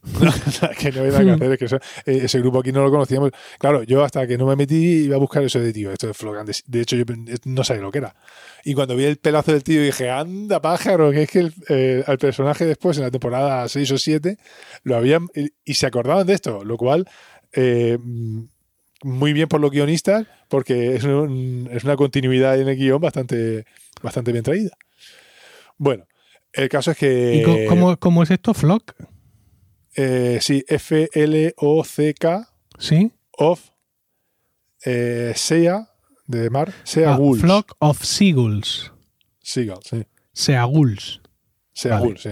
[0.80, 1.76] que no hay nada que hacer, es que eso-
[2.06, 3.32] eh, ese grupo aquí no lo conocíamos.
[3.60, 6.14] Claro, yo hasta que no me metí iba a buscar eso de tío, esto de
[6.14, 6.46] Flogan.
[6.46, 7.06] De, hecho, yo
[7.46, 8.16] no sabía lo que era.
[8.64, 12.04] Y cuando vi el pelazo del tío dije, anda pájaro, que es que el, eh,
[12.08, 14.38] al personaje después, en la temporada 6 o 7,
[14.84, 15.28] lo habían.
[15.64, 17.08] Y, se acordaban de esto, lo cual.
[17.54, 17.98] eh,
[19.04, 23.66] muy bien por los guionistas, porque es, un- es una continuidad en el guion bastante,
[24.02, 24.72] bastante bien traída.
[25.78, 26.06] Bueno,
[26.54, 27.36] el caso es que.
[27.36, 28.54] ¿Y co- cómo, cómo es esto?
[28.54, 28.94] ¿Flock?
[29.96, 33.12] Eh, sí, F-L-O-C-K, ¿Sí?
[33.32, 33.70] of
[34.86, 35.90] eh, Sea,
[36.28, 37.42] de mar, Sea Ah, Gulls.
[37.42, 38.92] Flock of Seagulls.
[39.42, 40.04] Seagulls, sí.
[40.34, 41.22] Seagulls.
[41.74, 42.06] Sea Vale.
[42.08, 42.30] Gulls, sí.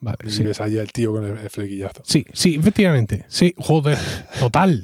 [0.00, 0.42] Vale, Y sí.
[0.42, 2.02] ves allí al tío con el, el flequillazo.
[2.04, 3.24] Sí, sí, efectivamente.
[3.28, 3.98] Sí, joder.
[4.38, 4.82] Total.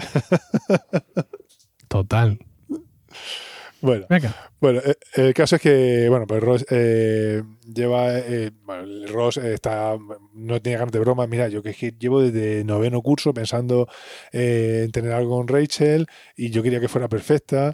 [1.89, 2.39] Total.
[3.83, 4.35] Bueno, Venga.
[4.61, 9.97] bueno eh, el caso es que, bueno, pues Ross eh, lleva, eh, bueno, Ross está,
[10.35, 11.27] no tiene ganas de broma.
[11.27, 13.89] Mira, yo que, es que llevo desde noveno curso pensando
[14.33, 17.73] eh, en tener algo con Rachel y yo quería que fuera perfecta,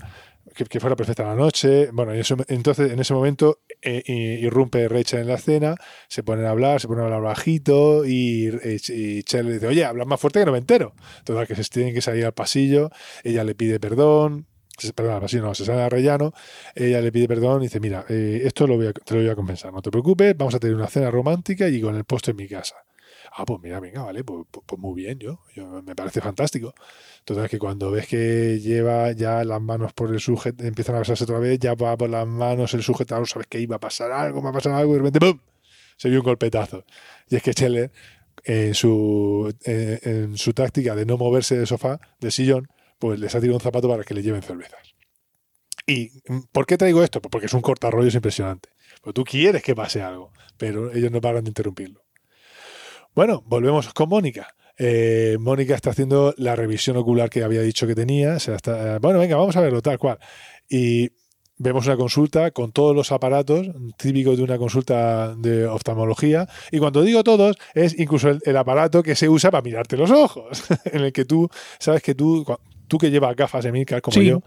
[0.54, 1.88] que, que fuera perfecta la noche.
[1.92, 4.02] Bueno, y eso- entonces en ese momento eh,
[4.40, 5.74] irrumpe Rachel en la escena,
[6.08, 10.04] se ponen a hablar, se ponen a hablar bajito y, y, le dice, oye, habla
[10.04, 10.94] más fuerte que no me entero.
[11.24, 12.90] Total, que se tienen que salir al pasillo,
[13.24, 14.46] ella le pide perdón.
[14.94, 16.32] Perdón, pasillo no, se sale a rellano,
[16.74, 19.30] ella le pide perdón y dice, mira, eh, esto lo voy a- te lo voy
[19.30, 22.32] a compensar, no te preocupes, vamos a tener una cena romántica y con el postre
[22.32, 22.76] en mi casa.
[23.38, 25.40] Ah, pues mira, venga, vale, pues, pues- pues muy bien, yo,
[25.84, 26.74] me parece fantástico.
[27.24, 31.24] Total, que cuando ves que lleva ya las manos por el sujeto, empiezan a besarse
[31.24, 34.42] otra vez, ya va por las manos el sujetador, sabes que iba a pasar algo,
[34.42, 35.38] va a pasar algo, y de repente ¡pum!
[35.96, 36.84] se vio un golpetazo.
[37.28, 37.90] Y es que Scheller,
[38.44, 43.40] en su, eh, su táctica de no moverse del sofá, del sillón, pues les ha
[43.40, 44.94] tirado un zapato para que le lleven cervezas.
[45.87, 47.20] ¿Y mm, por qué traigo esto?
[47.20, 48.70] Pues porque es un cortarrollos impresionante.
[49.02, 52.02] Pues tú quieres que pase algo, pero ellos no paran de interrumpirlo.
[53.14, 54.48] Bueno, volvemos con Mónica.
[54.78, 58.37] Eh, Mónica está haciendo la revisión ocular que había dicho que tenía.
[58.37, 60.18] Está- bueno, venga, vamos a verlo tal cual.
[60.68, 61.11] Y
[61.59, 66.48] vemos una consulta con todos los aparatos típicos de una consulta de oftalmología.
[66.70, 70.64] Y cuando digo todos, es incluso el, aparato que se usa para mirarte los ojos,
[70.85, 72.44] en el que tú sabes que tú,
[72.88, 74.27] tú que llevas gafas de Milcar como Sí.
[74.27, 74.42] yo,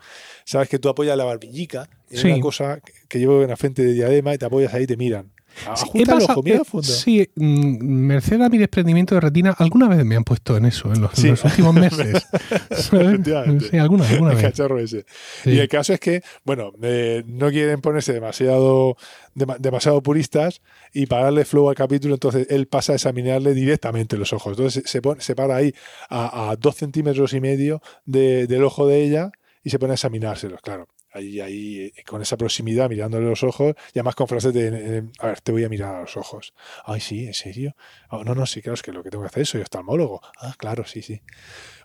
[0.46, 2.32] sabes que tú apoyas la barbillica en Sí.
[2.32, 4.88] una cosa que- que llevo en la frente de diadema y te apoyas ahí y
[4.88, 5.32] te miran.
[5.56, 6.88] Sí, Ajusta he el pasado- ojo, mira eh, fondo.
[6.88, 10.94] sí, mm, merced a mi desprendimiento de retina, alguna vez me han puesto en eso,
[10.94, 11.28] en los, en Sí.
[11.30, 12.28] los últimos meses.
[12.72, 14.42] Sí, alguna, alguna el vez.
[14.46, 15.06] cacharro ese.
[15.44, 15.52] Sí.
[15.52, 18.96] Y el caso es que, bueno, eh, no quieren ponerse demasiado,
[19.36, 20.62] dema- demasiado puristas
[20.94, 24.54] y para darle flow al capítulo, entonces él pasa a examinarle directamente los ojos.
[24.58, 25.74] Entonces se, pone, se para ahí
[26.10, 29.32] a, a dos centímetros y medio de- del ojo de ella
[29.64, 30.88] y se pone a examinárselos, claro.
[31.20, 34.68] Ahí, ahí, eh, con esa proximidad, mirándole los ojos, y además con frases de,
[35.00, 36.54] eh, a ver, te voy a mirar a los ojos.
[36.86, 37.76] Ay, sí, ¿en serio?
[38.10, 40.22] "Ah, no, no, sí, claro, es que lo que tengo que hacer es soy oftalmólogo.
[40.40, 41.22] Ah, claro, sí, sí.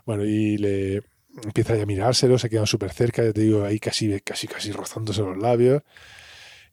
[0.05, 1.01] Bueno, y le
[1.43, 4.71] empieza ya a mirárselo, se quedan súper cerca, ya te digo, ahí casi, casi, casi
[4.71, 5.83] rozándose los labios.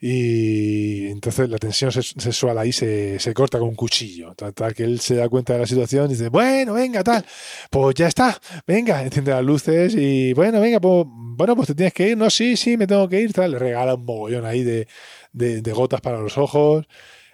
[0.01, 4.35] Y entonces la tensión sexual ahí se, se corta con un cuchillo.
[4.35, 7.25] Tal, que él se da cuenta de la situación y dice, bueno, venga, tal,
[7.71, 11.93] pues ya está, venga, enciende las luces y bueno, venga, pues, bueno, pues te tienes
[11.95, 14.65] que ir, no, sí, sí, me tengo que ir, tal, le regala un mogollón ahí
[14.65, 14.89] de,
[15.33, 16.87] de- de gotas para los ojos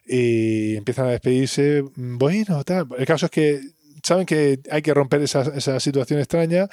[0.06, 2.86] y empiezan a despedirse, bueno, tal.
[2.98, 3.60] El caso es que
[4.02, 6.68] saben que hay que romper esa, esa situación extraña,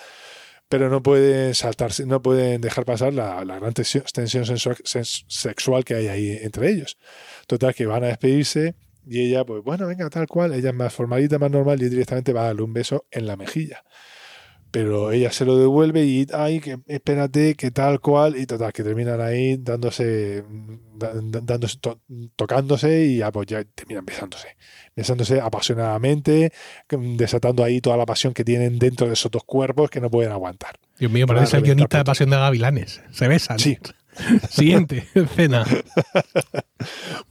[0.70, 5.96] pero no pueden saltarse, no pueden dejar pasar la, la gran tensión, tensión sexual que
[5.96, 6.98] hay ahí entre ellos.
[7.48, 8.76] Total, que van a despedirse
[9.06, 12.34] y ella, pues bueno, venga, tal cual, ella es más formalita, más normal y directamente
[12.34, 13.84] va a darle un beso en la mejilla.
[14.76, 18.84] Pero ella se lo devuelve y, ay, que espérate, que tal cual, y total, que
[18.84, 20.44] terminan ahí dándose,
[20.98, 22.02] da- dándose to-
[22.36, 24.50] tocándose y ah, pues ya terminan besándose.
[24.94, 26.52] Besándose apasionadamente,
[26.92, 30.10] mm, desatando ahí toda la pasión que tienen dentro de esos dos cuerpos que no
[30.10, 30.76] pueden aguantar.
[31.00, 33.02] Dios mío, parece el guionista de Pasión de Gavilanes.
[33.12, 33.60] Se besan.
[33.60, 33.78] Sí,
[34.50, 35.66] Siguiente escena.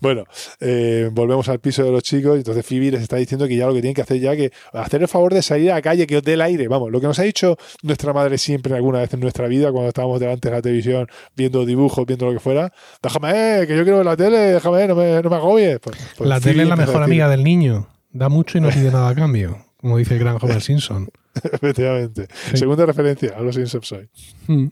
[0.00, 0.24] Bueno,
[0.60, 3.66] eh, volvemos al piso de los chicos y entonces Phoebe les está diciendo que ya
[3.66, 6.06] lo que tienen que hacer ya que hacer el favor de salir a la calle,
[6.06, 6.66] que os dé el aire.
[6.68, 9.88] Vamos, lo que nos ha dicho nuestra madre siempre alguna vez en nuestra vida cuando
[9.88, 11.06] estábamos delante de la televisión
[11.36, 12.72] viendo dibujos, viendo lo que fuera.
[13.02, 13.30] Déjame,
[13.62, 15.78] eh, que yo quiero ver la tele, déjame, no me, no me agobies.
[15.80, 17.88] Pues- pues la Phoebe tele es la mejor amiga del niño.
[18.10, 21.08] Da mucho y no pide nada a cambio, como dice el gran Homer Simpson.
[21.52, 22.28] Efectivamente.
[22.50, 22.56] Sí.
[22.58, 24.08] Segunda referencia a los Simpsons hoy.
[24.46, 24.66] Mm.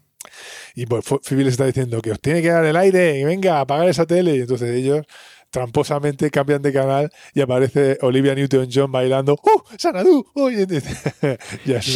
[0.75, 3.61] Y pues Phoebe les está diciendo que os tiene que dar el aire, y venga,
[3.61, 4.37] apagar esa tele.
[4.37, 5.05] Y entonces ellos
[5.51, 9.77] tramposamente cambian de canal y aparece Olivia Newton-John bailando ¡Uh!
[9.79, 10.25] ¡Sanadu!
[10.35, 10.51] ¡Oh!
[11.66, 11.81] Ya.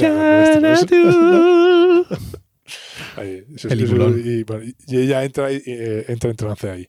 [3.17, 4.45] Ahí, eso- eso- y,
[4.97, 6.89] ella entra, y, eh, entra en trance ahí.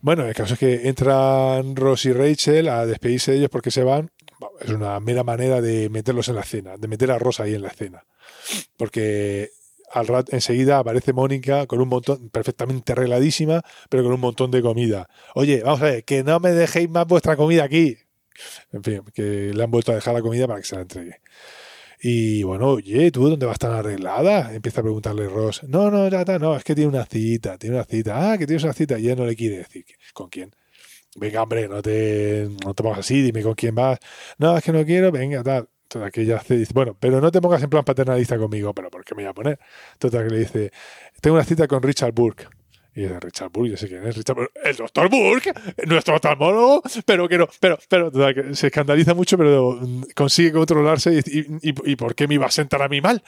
[0.00, 3.82] Bueno, el caso es que entran Ross y Rachel a despedirse de ellos porque se
[3.82, 4.10] van.
[4.60, 7.62] Es una mera manera de meterlos en la escena, de meter a Ross ahí en
[7.62, 8.04] la escena.
[8.76, 9.50] Porque
[9.92, 14.62] al rato enseguida aparece Mónica con un montón, perfectamente arregladísima, pero con un montón de
[14.62, 15.08] comida.
[15.34, 17.96] Oye, vamos a ver, que no me dejéis más vuestra comida aquí.
[18.72, 21.20] En fin, que le han vuelto a dejar la comida para que se la entregue.
[22.00, 24.54] Y bueno, oye, ¿tú dónde vas tan arreglada?
[24.54, 25.64] Empieza a preguntarle Ross.
[25.64, 28.32] No, no, está, no, es que tiene una cita, tiene una cita.
[28.32, 28.98] Ah, que tienes una cita.
[28.98, 29.84] Y ella no le quiere decir.
[30.12, 30.54] ¿Con quién?
[31.16, 33.98] Venga, hombre, no te, no te pongas así, dime con quién vas.
[34.38, 35.68] No, es que no quiero, venga, tal.
[35.88, 38.90] Total, que ella hace, dice, bueno, pero no te pongas en plan paternalista conmigo, pero
[38.90, 39.58] ¿por qué me voy a poner?
[39.98, 40.70] Total, que le dice,
[41.20, 42.46] tengo una cita con Richard Burke.
[42.94, 44.52] Y dice, Richard Burke, yo sé quién es, Richard Burke.
[44.64, 45.52] El doctor Burke,
[45.86, 49.80] nuestro oftalmólogo, pero que no, pero, pero, total, que se escandaliza mucho, pero
[50.14, 53.22] consigue controlarse y, y, y- y ¿por qué me iba a sentar a mí mal?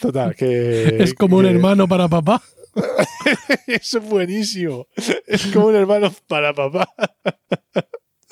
[0.00, 0.96] Total, que...
[0.98, 2.42] Es como un hermano para papá.
[3.66, 4.88] Eso es buenísimo.
[5.26, 6.88] Es como un hermano para papá.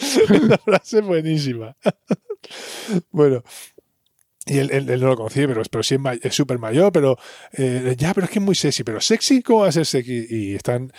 [0.48, 1.76] La frase es buenísima.
[3.10, 3.42] Bueno.
[4.46, 7.16] Y él, él- él no lo conocía, pero, pero sí es súper mayor, pero
[7.52, 8.82] eh, ya, pero es que es muy sexy.
[8.82, 10.26] Pero sexy, ¿cómo va a ser sexy?
[10.28, 10.90] Y están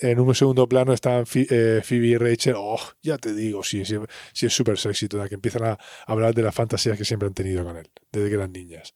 [0.00, 2.54] en un segundo plano, están eh, Phoebe y Rachel.
[2.56, 3.96] Oh, ya te digo, sí, sí,
[4.32, 7.34] sí es súper sexy toda, que empiezan a hablar de las fantasías que siempre han
[7.34, 8.94] tenido con él, desde que eran niñas.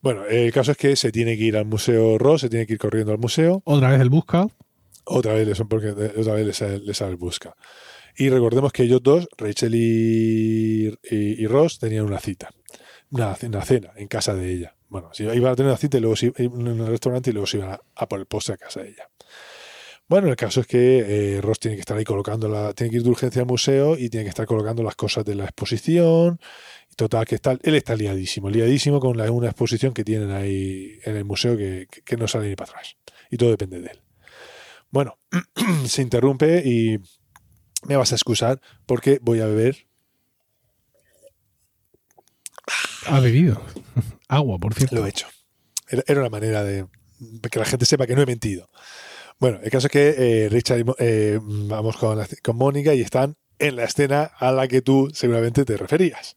[0.00, 2.74] Bueno, el caso es que se tiene que ir al museo Ross, se tiene que
[2.74, 3.62] ir corriendo al museo.
[3.64, 4.46] Otra vez el busca.
[5.06, 7.56] Otra vez, les- porque otra vez les les sale el busca.
[8.18, 12.50] Y recordemos que ellos dos, Rachel y, y- y Ross, tenían una cita.
[13.10, 14.74] Una, una cena en casa de ella.
[14.88, 17.46] Bueno, si iban a tener una cita y luego se, en el restaurante y luego
[17.46, 19.08] se iban a, a por el postre a casa de ella.
[20.08, 22.96] Bueno, el caso es que eh, Ross tiene que estar ahí colocando la, tiene que
[22.96, 26.40] ir de urgencia al museo y tiene que estar colocando las cosas de la exposición.
[26.96, 31.24] Total, que está, él está liadísimo, liadísimo con una exposición que tienen ahí en el
[31.24, 32.96] museo que- que no sale ni para atrás.
[33.30, 34.02] Y todo depende de él.
[34.90, 35.18] Bueno,
[35.86, 36.98] se interrumpe y
[37.86, 39.86] me vas a excusar porque voy a beber.
[43.06, 43.60] Ha bebido.
[44.28, 44.96] Agua, por cierto.
[44.96, 45.26] Lo he hecho.
[45.88, 46.86] Era, una manera de
[47.50, 48.68] que la gente sepa que no he mentido.
[49.38, 50.14] Bueno, el caso es que
[50.44, 54.52] eh, Richard y eh, vamos con, la- con Mónica y están en la escena a
[54.52, 56.36] la que tú seguramente te referías.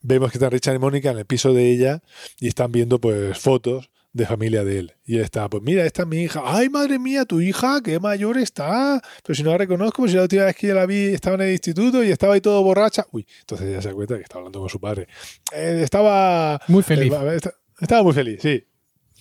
[0.00, 2.02] Vemos que están Richard y Mónica en el piso de ella
[2.38, 4.92] y están viendo pues fotos de familia de él.
[5.04, 6.42] Y él está, pues mira, esta es mi hija.
[6.44, 9.00] Ay, madre mía, tu hija, qué mayor está.
[9.22, 11.36] Pero si no la reconozco, pues si la última vez que yo la vi estaba
[11.36, 13.06] en el instituto y estaba ahí todo borracha.
[13.12, 15.06] Uy, entonces ella se da cuenta que está hablando con su padre.
[15.52, 17.12] Eh, estaba Muy feliz.
[17.12, 17.40] eh,
[17.80, 18.64] Estaba muy feliz, sí.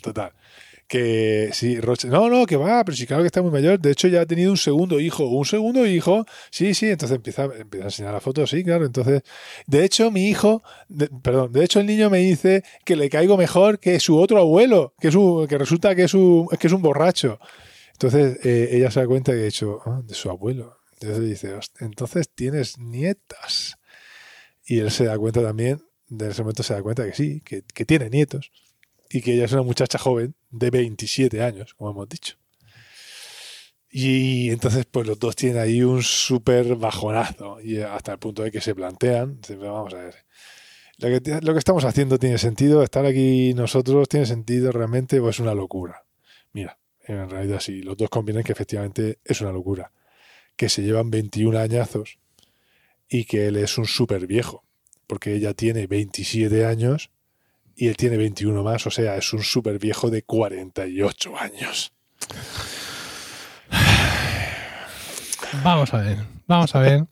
[0.02, 0.32] Total.
[0.88, 3.78] Que sí, Roche, no, no, que va, pero sí, claro que está muy mayor.
[3.78, 5.26] De hecho, ya ha tenido un segundo hijo.
[5.28, 6.86] Un segundo hijo, sí, sí.
[6.88, 8.86] Entonces empieza, empieza a enseñar la foto, sí, claro.
[8.86, 9.22] Entonces,
[9.66, 10.64] de hecho, mi hijo,
[11.22, 14.94] perdón, de hecho, el niño me dice que le caigo mejor que su otro abuelo,
[15.00, 17.38] que, es un- que resulta que es, un, que es un borracho.
[17.92, 20.78] Entonces, eh, ella se da cuenta que de hecho, ah, de su abuelo.
[21.02, 23.76] Entonces dice, "Host- entonces tienes nietas.
[24.66, 27.64] Y él se da cuenta también, de ese momento se da cuenta que sí, que,
[27.74, 28.52] que tiene nietos
[29.10, 32.38] y que ella es una muchacha joven de 27 años, como hemos dicho.
[33.90, 38.52] Y entonces, pues los dos tienen ahí un súper bajonazo y hasta el punto de
[38.52, 40.16] que se plantean, vamos a ver,
[40.98, 45.30] lo que, lo que estamos haciendo tiene sentido, estar aquí nosotros tiene sentido realmente o
[45.30, 46.06] es una locura.
[46.54, 49.92] Mira, en realidad sí, los dos convienen que efectivamente es una locura,
[50.56, 52.20] que se llevan 21 añazos
[53.08, 54.66] y que él es un súper viejo,
[55.06, 57.12] porque ella tiene 27 años
[57.78, 61.92] y él tiene 21 más, o sea, es un súper viejo de 48 años.
[65.64, 66.18] Vamos a ver.
[66.48, 67.06] Vamos a ver.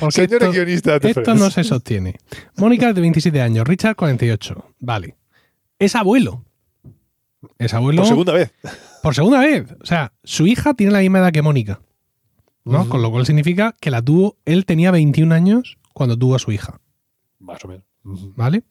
[0.00, 2.16] Porque Señores esto, guionistas, te esto no se sostiene.
[2.56, 4.74] Mónica es de 27 años, Richard 48.
[4.80, 5.16] Vale.
[5.78, 6.44] Es abuelo.
[7.58, 8.52] Es abuelo Por segunda vez.
[9.02, 9.66] por segunda vez.
[9.80, 11.80] O sea, su hija tiene la misma edad que Mónica.
[12.64, 12.88] ¿no?
[12.88, 14.36] Con lo cual significa que la tuvo.
[14.44, 16.80] Él tenía 21 años cuando tuvo a su hija.
[17.38, 17.84] Más o menos.
[18.34, 18.64] ¿Vale?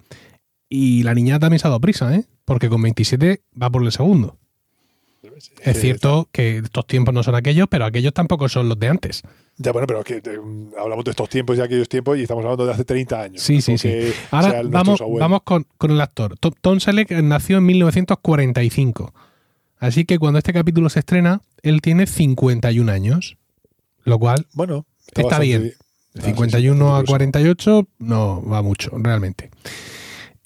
[0.70, 2.26] Y la niña también se ha dado prisa, ¿eh?
[2.46, 4.38] Porque con 27 va por el segundo.
[5.62, 9.22] Es cierto que estos tiempos no son aquellos, pero aquellos tampoco son los de antes.
[9.58, 10.22] Ya, bueno, pero que eh,
[10.80, 13.42] hablamos de estos tiempos y aquellos tiempos y estamos hablando de hace 30 años.
[13.42, 13.92] Sí, No sí, sí.
[14.32, 16.38] Ahora vamos, vamos con, con el actor.
[16.40, 19.14] To- Tom Selleck nació en 1945.
[19.80, 23.38] Así que cuando este capítulo se estrena, él tiene 51 años.
[24.04, 25.62] Lo cual, Bueno, Está bastante bien.
[25.64, 25.76] de de
[26.20, 27.12] Ah, sí, 51 a por eso.
[27.12, 29.52] 48 no va mucho, realmente.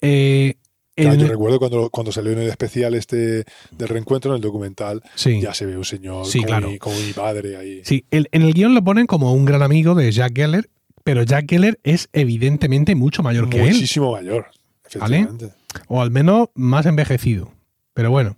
[0.02, 0.56] Eh,
[0.94, 4.42] Ya, en- yo recuerdo cuando, cuando salió en el especial este del reencuentro en el
[4.42, 5.40] documental, sí.
[5.40, 6.68] ya se ve un señor Sí, como, claro.
[6.70, 7.80] mi, como mi padre ahí.
[7.84, 10.68] Sí, el- en el guion lo ponen como un gran amigo de Jack Geller,
[11.02, 14.48] pero Jack Geller es evidentemente mucho mayor que él, Muchísimo mayor,
[14.84, 15.48] efectivamente.
[15.88, 17.50] o al menos más envejecido.
[17.94, 18.36] Pero bueno.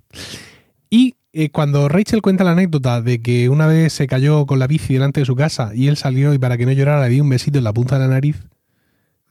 [0.90, 4.68] Y eh, cuando Rachel cuenta la anécdota de que una vez se cayó con la
[4.68, 7.24] bici delante de su casa y él salió y para que no llorara le dio
[7.24, 8.36] un besito en la punta de la nariz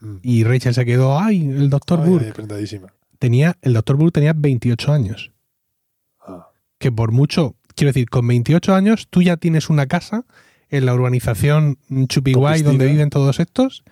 [0.04, 0.18] Mm.
[0.22, 2.26] y Rachel se quedó, ay, el doctor Ay, Burke.
[2.28, 2.88] ay, prendadísima.
[3.20, 5.32] Tenía, el doctor Burke tenía 28 años.
[6.26, 6.50] Ah.
[6.78, 10.26] que por mucho, quiero decir, con 28 años tú ya tienes una casa
[10.70, 11.78] en la urbanización
[12.08, 13.84] Chupiguay donde viven todos estos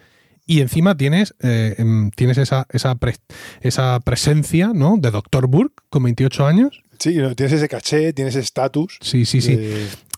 [0.45, 3.21] y encima tienes, eh, em, tienes esa, esa, pres-
[3.61, 4.95] esa presencia ¿no?
[4.97, 5.47] de Dr.
[5.47, 6.81] Burke con 28 años.
[6.99, 8.97] Sí, tienes ese caché, tienes ese estatus.
[9.01, 9.57] Sí, sí, sí.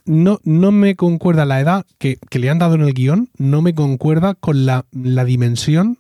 [0.06, 3.62] No, no me concuerda la edad que, que le han dado en el guion, no
[3.62, 5.98] me concuerda con la, la dimensión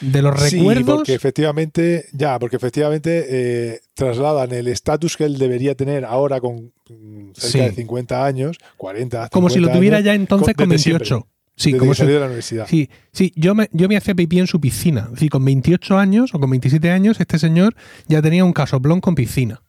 [0.00, 0.96] de los Sí, recuerdos.
[0.96, 6.72] porque efectivamente, ya, porque efectivamente eh, trasladan el estatus que él debería tener ahora con
[6.88, 7.58] mm, cerca Sí.
[7.60, 10.90] de 50 años, 40, como si lo 50 tuviera años, ya entonces con- con desde
[10.90, 11.04] 28.
[11.06, 12.66] siempre, Sí, desde como si, de la universidad.
[12.68, 15.04] Sí, sí, yo me, yo me hacía pipí en su piscina.
[15.06, 17.74] Es decir, con 28 años o con 27 años, este señor
[18.08, 19.62] ya tenía un casoplón con piscina.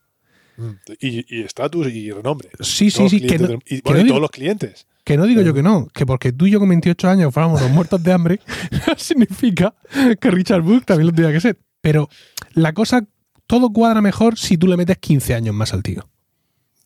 [0.99, 2.49] Y estatus y renombre.
[2.60, 4.32] Sí, sí, Todos los sí, que no, y, que bueno, no y digo, todos los
[4.32, 4.88] clientes.
[5.03, 5.55] que no digo yo Claro.
[5.55, 8.39] que no, que porque tú y yo con 28 años fuéramos unos muertos de hambre,
[8.97, 9.74] significa
[10.20, 11.58] que Richard Book también lo tenía que ser.
[11.82, 12.10] Pero
[12.53, 13.05] la cosa,
[13.45, 16.10] todo cuadra mejor si tú le metes 15 años más al tío.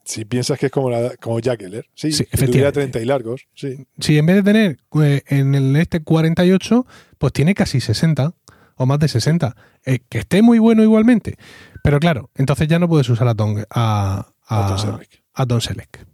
[0.04, 1.86] Si piensas que es como, la, como Jack Eller.
[1.94, 3.00] Sí, Sí, que tuviera efectivamente.
[3.00, 3.48] 30 y largos.
[3.54, 3.86] Sí.
[4.00, 6.86] Si en vez de tener eh, en el este 48,
[7.18, 8.34] pues tiene casi 60
[8.76, 9.56] o más de 60.
[9.86, 11.38] Eh, que esté muy bueno igualmente.
[11.84, 15.24] Pero claro, entonces ya no puedes usar a Tom, a, a, A Tom Selleck.
[15.34, 16.06] a Tom Selleck.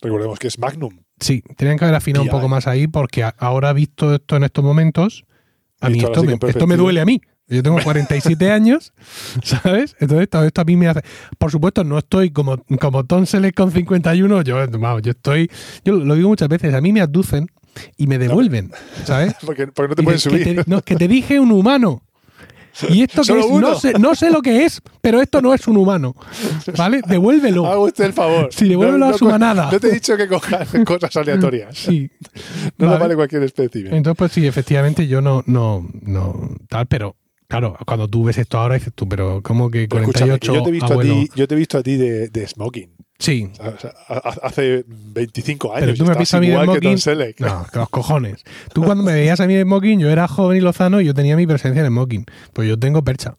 [0.00, 1.00] Recordemos que es Magnum.
[1.20, 4.64] Sí, tenían que haber afinado un poco más ahí porque ahora visto esto en estos
[4.64, 5.24] momentos,
[5.80, 7.20] a mí esto me, esto me duele a mí.
[7.48, 8.92] Yo tengo 47 años,
[9.42, 9.96] ¿sabes?
[10.00, 11.00] Entonces todo esto a mí me hace...
[11.38, 15.50] Por supuesto, no estoy como, como Tom Selleck con 51, yo, vamos, yo estoy...
[15.84, 17.46] Yo lo digo muchas veces, a mí me abducen
[17.96, 18.70] y me devuelven,
[19.04, 19.34] ¿sabes?
[19.46, 20.44] Porque, porque no te pueden subir.
[20.44, 22.02] te- no, que te dije un humano.
[22.88, 25.66] Y esto que es, no sé, no sé lo que es, pero esto no es
[25.66, 26.14] un humano.
[26.76, 27.00] ¿Vale?
[27.06, 27.66] Devuélvelo.
[27.66, 28.48] Haga usted el favor.
[28.52, 29.70] Sí, devuélvelo a su manada.
[29.70, 31.76] No te he dicho que cojas cosas aleatorias.
[31.76, 32.10] Sí.
[32.76, 32.92] No Vale.
[32.92, 33.88] le vale cualquier especie.
[33.90, 37.16] Entonces, pues sí, efectivamente yo no, no, no, tal, pero
[37.48, 40.58] claro, cuando tú ves esto ahora dices tú, pero ¿cómo que Pero escúchame, 48 que
[40.58, 41.14] yo te he visto abuelo?
[41.14, 42.90] a ti, yo te he visto a ti de, de smoking.
[43.18, 43.50] Sí.
[43.58, 45.80] O sea, ha- hace 25 años.
[45.86, 46.98] Pero tú me estás a mí de igual que Tom smoking.
[46.98, 47.40] Selleck.
[47.40, 48.44] No, que los cojones.
[48.72, 51.14] Tú cuando me veías a mí de smoking, yo era joven y lozano y yo
[51.14, 52.26] tenía mi presencia en smoking.
[52.52, 53.34] Pues yo tengo percha.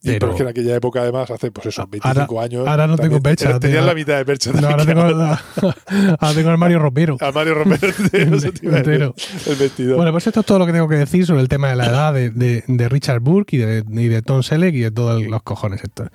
[0.00, 2.68] Y, pero Pero- es que en aquella época, además, hace pues eso, 25 años.
[2.68, 4.52] ahora no tengo percha, Tenías la mitad de percha.
[4.52, 5.00] No, ahora tengo,
[6.20, 7.16] ahora tengo armario ropero.
[7.20, 8.92] A Mario Romero entero, eso te iba a decir.
[8.92, 9.14] Entero.
[9.46, 9.96] El vestidor.
[9.96, 11.86] Bueno, pues esto es todo lo que tengo que decir sobre el tema de la
[11.86, 15.20] edad de, de- de Richard Burke y de, y de Tom Selleck y de todos
[15.22, 16.08] los cojones estos.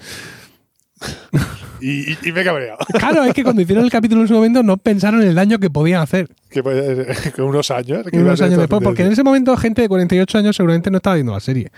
[1.81, 2.77] Y, y- y me he cabreado.
[2.99, 5.59] Claro, es que cuando hicieron el capítulo en su momento no pensaron en el daño
[5.59, 8.05] que podían hacer que, pues, que unos años.
[8.09, 11.15] que unos años después, porque en ese momento gente de 48 años seguramente no estaba
[11.15, 11.71] viendo la serie.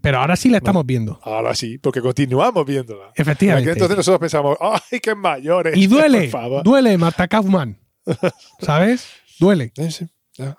[0.00, 1.18] Pero ahora sí la estamos viendo.
[1.24, 3.06] Ahora sí, porque continuamos viéndola.
[3.16, 3.72] En Efectivamente.
[3.72, 5.76] entonces nosotros pensamos, ¡ay, qué mayores!
[5.76, 6.30] Y duele,
[6.62, 7.78] duele, Marta Kaufman.
[8.60, 9.08] ¿Sabes?
[9.40, 10.06] Duele, Eh, sí,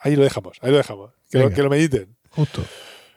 [0.01, 1.11] ahí lo dejamos, ahí lo dejamos.
[1.31, 1.55] Que, lo, Venga.
[1.55, 2.15] que lo mediten.
[2.29, 2.63] justo.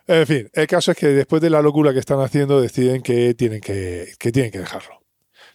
[0.07, 3.35] En fin, el caso es que después de la locura que están haciendo, deciden que
[3.35, 5.01] tienen que, que, tienen que dejarlo.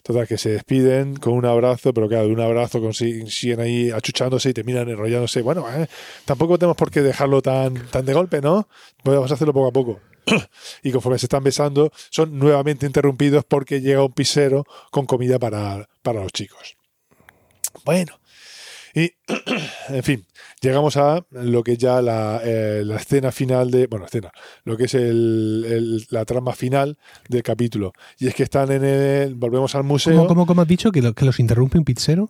[0.03, 4.49] Total, que se despiden con un abrazo, pero claro, de un abrazo siguen ahí achuchándose
[4.49, 5.41] y terminan enrollándose.
[5.41, 5.87] Bueno, eh,
[6.23, 8.69] tampoco tenemos por qué dejarlo tan, tan de golpe, ¿no?
[9.03, 9.99] Podemos hacerlo poco a poco.
[10.83, 15.89] y conforme se están besando, son nuevamente interrumpidos porque llega un pisero con comida para,
[16.01, 16.77] para los chicos.
[17.83, 18.19] Bueno,
[18.99, 19.11] y
[19.89, 20.25] en fin,
[20.61, 23.87] llegamos a lo que es ya la, eh, la escena final de.
[23.87, 24.31] Bueno, escena,
[24.63, 26.97] lo que es el, el- la trama final
[27.29, 27.93] del capítulo.
[28.17, 29.35] Y es que están en el.
[29.35, 30.15] Volvemos al museo.
[30.15, 32.29] ¿Cómo, cómo, cómo has dicho que, lo- que los interrumpe un pizzero?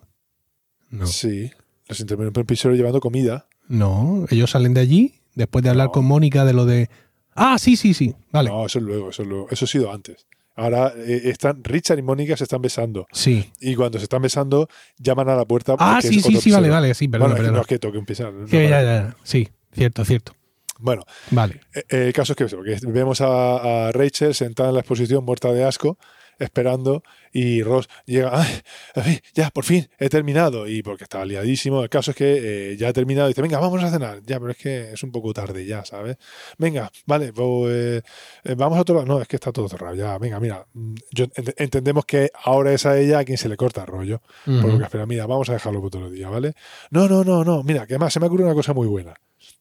[0.90, 1.06] No.
[1.06, 1.50] Sí,
[1.88, 3.46] los interrumpe un pisero llevando comida.
[3.68, 5.92] No, ellos salen de allí después de hablar No.
[5.92, 6.88] con Mónica de lo de.
[7.34, 8.14] Ah, sí, sí, sí.
[8.32, 8.50] Vale.
[8.50, 9.46] No, eso es luego, eso es luego.
[9.50, 10.26] Eso ha sido antes.
[10.58, 13.06] Ahora eh, están Richard y Mónica se están besando.
[13.12, 13.48] Sí.
[13.60, 15.76] Y cuando se están besando, llaman a la puerta.
[15.78, 17.54] Ah, sí, sí, sí, vale, vale, sí, perdón, bueno, perdón.
[17.54, 18.68] no es que toque un no, Sí, vale.
[18.68, 19.16] ya, ya.
[19.22, 20.32] Sí, cierto, cierto.
[20.80, 21.60] Bueno, Vale.
[21.74, 25.64] Eh, El caso es que, vemos a, a Rachel sentada en la exposición muerta de
[25.64, 25.96] asco
[26.38, 28.60] esperando y Ross llega, "Ay,
[28.94, 30.66] ay, ya, por fin, he terminado.
[30.68, 33.58] Y porque estaba liadísimo, el caso es que eh, ya ha terminado y dice, venga,
[33.58, 34.20] vamos a cenar.
[34.24, 36.16] Ya, pero es que es un poco tarde ya, ¿sabes?
[36.58, 38.02] Venga, vale, pues,
[38.44, 39.06] eh, vamos a otro lado.
[39.06, 40.16] No, es que está todo cerrado ya.
[40.18, 43.56] Venga, mira, mm, yo, ent- entendemos que ahora es a ella a quien se le
[43.56, 44.22] corta el rollo.
[44.44, 46.54] Por lo que espera, mira, vamos a dejarlo para otro día, ¿vale?
[46.90, 49.14] No, no, no, no, mira, que además se me ocurre una cosa muy buena.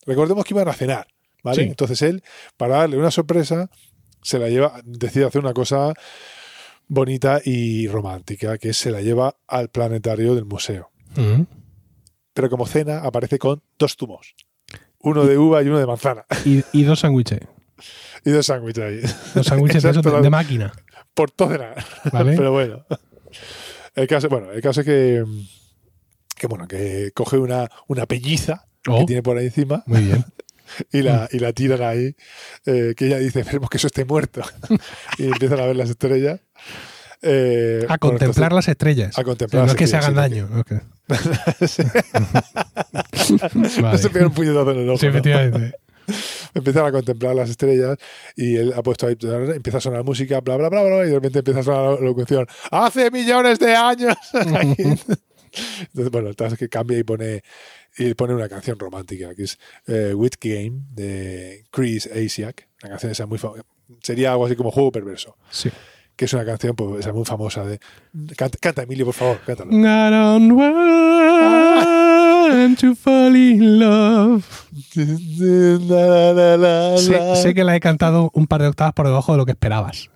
[0.05, 1.07] Recordemos que iban a cenar,
[1.43, 1.63] ¿vale?
[1.63, 1.69] Sí.
[1.69, 2.23] Entonces él,
[2.55, 3.69] para darle una sorpresa,
[4.21, 5.93] se la lleva, decide hacer una cosa
[6.87, 10.91] bonita y romántica, que se la lleva al planetario del museo.
[11.11, 11.45] Ujú.
[12.33, 14.35] Pero como cena aparece con dos zumos.
[14.99, 16.25] Uno de uva y uno de manzana.
[16.45, 17.41] Y, y dos sándwiches.
[18.25, 19.01] Y dos sándwiches ahí.
[19.35, 20.71] Dos sándwiches de, máquina.
[21.13, 21.57] Por todo.
[22.11, 22.33] ¿Vale?
[22.37, 22.85] Pero bueno.
[23.95, 25.23] El caso, bueno, el caso es que,
[26.35, 30.25] que bueno, que coge una, una pelliza Oh, que tiene por ahí encima muy bien.
[30.91, 32.15] y la, y la tiran ahí,
[32.65, 34.41] eh, que ella dice, esperemos que eso esté muerto.
[35.17, 36.39] y empiezan a ver las estrellas.
[37.23, 39.17] Eh, A contemplar las estrellas.
[39.17, 40.47] a contemplar O sea, no es que se hagan daño.
[40.51, 41.97] entonces- ok.
[43.55, 43.97] No Vale.
[43.97, 44.99] se pega un puñetazo en el ojo.
[44.99, 45.11] Sí, ¿no?
[45.11, 45.77] efectivamente.
[46.53, 47.97] Empiezan a contemplar las estrellas
[48.35, 49.17] y él ha puesto ahí,
[49.55, 52.05] empieza a sonar música, bla, bla, bla, bla, y de repente empieza a sonar la
[52.05, 52.47] locución.
[52.71, 54.15] ¡Hace millones de años!
[55.81, 57.43] Entonces, bueno, el es que cambia y pone,
[57.97, 62.67] y pone una canción romántica, que es eh, Wit Game, de Chris Asiak.
[62.83, 63.63] Una canción esa muy famosa.
[64.01, 65.69] Sería algo así como Juego Perverso, Sí.
[66.15, 67.79] que es una canción pues, esa muy famosa de...
[68.35, 69.71] Canta, canta, Emilio, por favor, cántalo.
[72.79, 74.43] To fall in love.
[76.97, 79.51] Sé, sé que la he cantado un par de octavas por debajo de lo que
[79.51, 80.09] esperabas.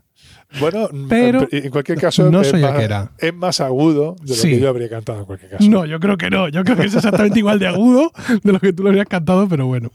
[0.60, 3.12] Bueno, Pero en cualquier caso no es, soy más, aquera.
[3.18, 4.50] es más agudo de lo Sí.
[4.50, 5.70] que yo habría cantado en cualquier caso.
[5.70, 6.50] No, yo creo que no.
[6.50, 8.12] Yo creo que es exactamente igual de agudo
[8.44, 9.92] de lo que tú lo habrías cantado, pero bueno.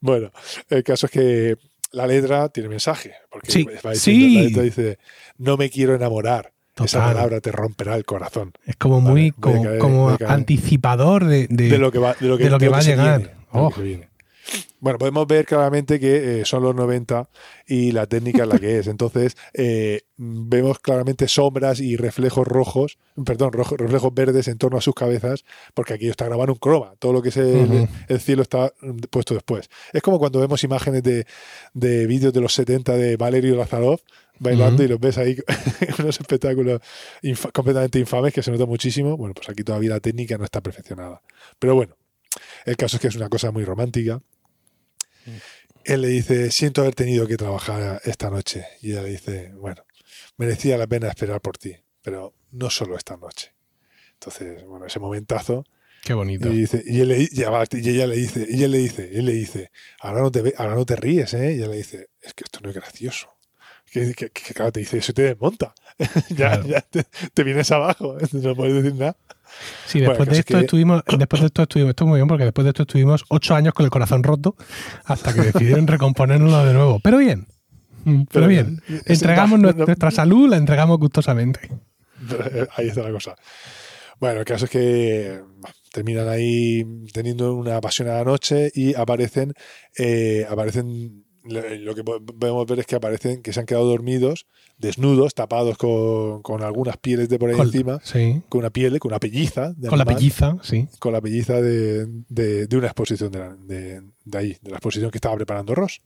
[0.00, 0.30] Bueno,
[0.70, 1.56] el caso es que
[1.92, 3.12] la letra tiene mensaje.
[3.30, 4.34] Porque Sí, va diciendo- sí.
[4.34, 4.98] la letra dice,
[5.38, 6.52] no me quiero enamorar.
[6.84, 8.52] Esa palabra te romperá el corazón.
[8.66, 12.36] Es como Vale, muy como, caer, anticipador de, de- De lo que va, de lo
[12.36, 13.18] que, de lo que va a llegar.
[13.20, 13.68] viene, lo Oh.
[13.70, 14.08] que se viene.
[14.80, 17.28] Bueno, podemos ver claramente que eh, son los 90
[17.66, 18.86] y la técnica es la que es.
[18.88, 24.80] Entonces, eh, vemos claramente sombras y reflejos rojos, perdón, rojos, reflejos verdes en torno a
[24.80, 25.44] sus cabezas,
[25.74, 26.94] porque aquí está grabando un croma.
[26.98, 27.88] Todo lo que es el,
[28.20, 29.68] cielo está mm, puesto después.
[29.92, 31.26] Es como cuando vemos imágenes de,
[31.74, 34.00] de vídeos de los 70 de Valerio Lazarov
[34.38, 35.36] bailando y los ves ahí
[35.80, 36.80] en unos espectáculos
[37.22, 39.16] infa- completamente infames que se nota muchísimo.
[39.16, 41.22] Bueno, pues aquí todavía la técnica no está perfeccionada.
[41.58, 41.96] Pero bueno,
[42.66, 44.20] el caso es que es una cosa muy romántica.
[45.84, 48.66] Él le dice, siento haber tenido que trabajar esta noche.
[48.82, 49.82] Y ella le dice, bueno,
[50.36, 53.52] merecía la pena esperar por ti, pero no solo esta noche.
[54.14, 55.64] Entonces, bueno, ese momentazo.
[56.02, 56.48] Qué bonito.
[56.52, 59.32] Y, dice, y, él le- y ella le dice, y él le dice, él le
[59.32, 59.70] dice,
[60.00, 61.52] ahora no te, ahora no te ríes, ¿eh?
[61.52, 63.28] Y ella le dice, es que esto no es gracioso.
[63.90, 65.74] Que, que- que, claro, te dice, eso te desmonta.
[66.30, 66.66] ya Claro.
[66.66, 69.16] ya te, te vienes abajo, no puedes decir nada.
[69.86, 72.44] Sí, después de esto que- estuvimos, después de esto estuvimos, esto es muy bien porque
[72.44, 74.56] después de esto estuvimos ocho años con el corazón roto
[75.04, 77.00] hasta que decidieron recomponerlo de nuevo.
[77.02, 77.46] Pero bien,
[78.04, 78.82] Mm, pero, Pero bien.
[78.86, 79.02] bien.
[79.04, 81.58] Entregamos No, nues- no- nuestra salud, la entregamos gustosamente.
[82.76, 83.34] Ahí está la cosa.
[84.20, 85.40] Bueno, el caso es que
[85.92, 89.52] terminan ahí teniendo una apasionada noche y aparecen,
[89.98, 94.46] eh, aparecen, lo que podemos ver es que aparecen que se han quedado dormidos,
[94.78, 98.98] desnudos, tapados con, con algunas pieles de por ahí Con- encima, Sí, con una piel,
[98.98, 99.72] con una pelliza.
[99.76, 100.88] de con la pelliza, sí.
[100.98, 104.76] Con la pelliza de, de- de una exposición de, la- de, de ahí, de la
[104.76, 106.00] exposición que estaba preparando Ross.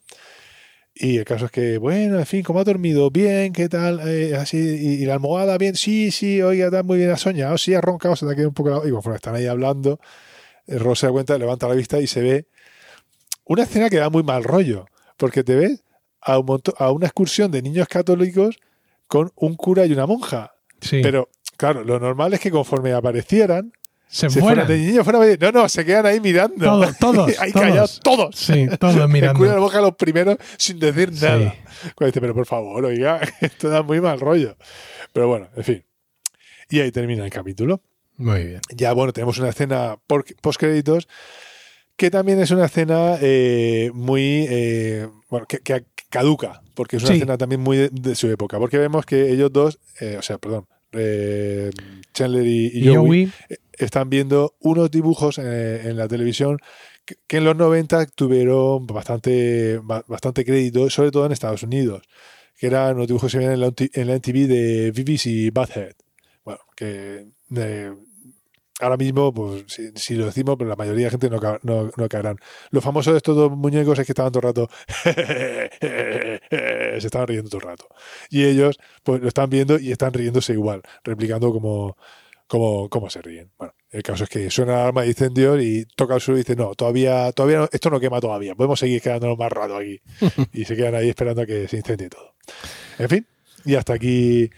[0.95, 3.11] Y el caso es que, bueno, en fin, ¿cómo ha dormido?
[3.11, 4.01] Bien, ¿qué tal?
[4.07, 7.57] Eh, así, y, y la almohada, bien, sí, sí, oiga, está muy bien, ha soñado,
[7.59, 8.71] sí, ha roncado, se te ha quedado un poco...
[8.71, 10.01] la- Y conforme están ahí hablando,
[10.67, 12.47] eh, Ross se da cuenta, levanta la vista y se ve
[13.45, 14.87] una escena que da muy mal rollo,
[15.21, 15.85] porque te ves
[16.21, 18.57] a, un monto- a una excursión de niños católicos
[19.07, 20.53] con un cura y una monja.
[20.81, 21.01] sí.
[21.03, 23.73] Pero, claro, lo normal es que conforme aparecieran,
[24.09, 24.67] se se fueran.
[24.67, 27.67] de niños fuera no no se quedan ahí mirando Todos, todos, ahí todos.
[27.67, 29.45] callados todos Sí, todos el cura mirando.
[29.55, 31.25] lo boca los primeros sin decir Sí.
[31.27, 31.55] nada
[31.95, 34.57] Cuando dice pero por favor oiga esto da muy mal rollo
[35.13, 35.85] pero bueno en fin
[36.71, 37.83] y ahí termina el capítulo
[38.17, 38.61] Muy bien.
[38.75, 41.07] ya bueno tenemos una escena post créditos
[42.01, 47.13] que también es una escena eh, muy eh, bueno que, que caduca porque es una
[47.13, 47.19] Sí.
[47.19, 50.39] escena también muy de, de su época porque vemos que ellos dos eh, o sea
[50.39, 51.71] perdón eh,
[52.15, 53.33] Chandler y, y Y Joey Joey,
[53.87, 56.57] están viendo unos dibujos eh, en la televisión
[57.05, 62.03] que, que en los 90 tuvieron bastante, ba- bastante crédito, sobre todo en Estados Unidos,
[62.59, 64.93] que eran los dibujos que se veían en la, en la MTV de
[65.25, 65.95] y Butthead.
[66.45, 67.27] Bueno, que
[67.57, 67.93] eh,
[68.81, 72.09] ahora mismo, pues si, si lo decimos, pero la mayoría de gente no, no, no
[72.09, 72.37] caerán.
[72.71, 74.71] Lo famoso de estos dos muñecos es que estaban todo el rato,
[75.81, 77.87] se estaban riendo todo el rato.
[78.31, 81.97] Y ellos, pues lo están viendo y están riéndose igual, replicando como,
[82.47, 83.51] como, como se ríen.
[83.59, 86.43] Bueno, el caso es que suena la alarma de incendios y toca el suelo y
[86.43, 90.01] dice, no, todavía, todavía no- esto no quema todavía, podemos seguir quedándonos más rato aquí.
[90.53, 92.35] y se quedan ahí esperando a que se incendie todo.
[92.99, 93.27] En fin,
[93.65, 94.51] y hasta aquí,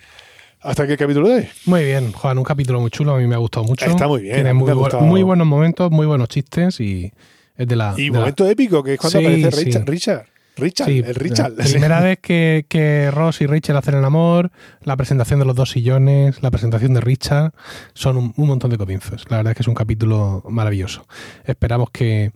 [0.63, 1.49] hasta aquí el capítulo de hoy.
[1.67, 3.85] Muy bien, Juan, un capítulo muy chulo, a mí me ha gustado mucho.
[3.87, 7.13] Está muy bien, Tiene muy, bu- muy buenos momentos, muy buenos chistes y
[7.57, 7.95] es de la...
[7.97, 9.65] Y de la- momento épico, que es cuando Sí, aparece sí.
[9.65, 9.89] Richard.
[9.89, 10.27] Richard.
[10.55, 11.53] Richard, Sí, el Richard.
[11.57, 14.51] La primera vez que, que Ross y Rachel hacen el amor,
[14.83, 17.53] la presentación de los dos sillones, la presentación de Richard,
[17.95, 19.25] son un, un montón de comienzos.
[19.31, 21.07] La verdad es que es un capítulo maravilloso.
[21.47, 22.33] Esperamos que,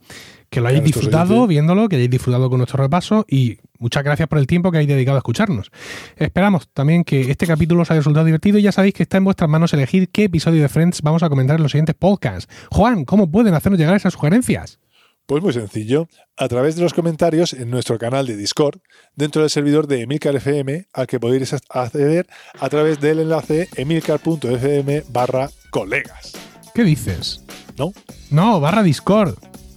[0.57, 1.48] que lo hayáis disfrutado oyentes.
[1.50, 4.88] viéndolo, que hayáis disfrutado con nuestro repaso y muchas gracias por el tiempo que habéis
[4.88, 5.70] dedicado a escucharnos.
[6.16, 9.24] Esperamos también que este capítulo os haya resultado divertido y ya sabéis que está en
[9.24, 12.50] vuestras manos elegir qué episodio de Friends vamos a comentar en los siguientes podcasts.
[12.70, 14.80] Juan, ¿cómo pueden hacernos llegar esas sugerencias?
[15.26, 18.78] Pues muy sencillo, a través de los comentarios en nuestro canal de Discord,
[19.14, 22.26] dentro del servidor de Emilcar FM, al que podéis acceder
[22.59, 26.32] a través del enlace emilcar.fm barra colegas.
[26.74, 27.42] ¿Qué dices?
[27.76, 27.92] ¿No?
[28.30, 29.34] No, barra Discord.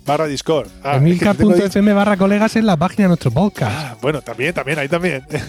[0.10, 0.68] Barra Discord.
[0.84, 3.72] Ah, es Emilcar.fm barra colegas en la página de nuestro podcast.
[3.74, 5.24] Ah, bueno, también, también, ahí también.
[5.32, 5.48] es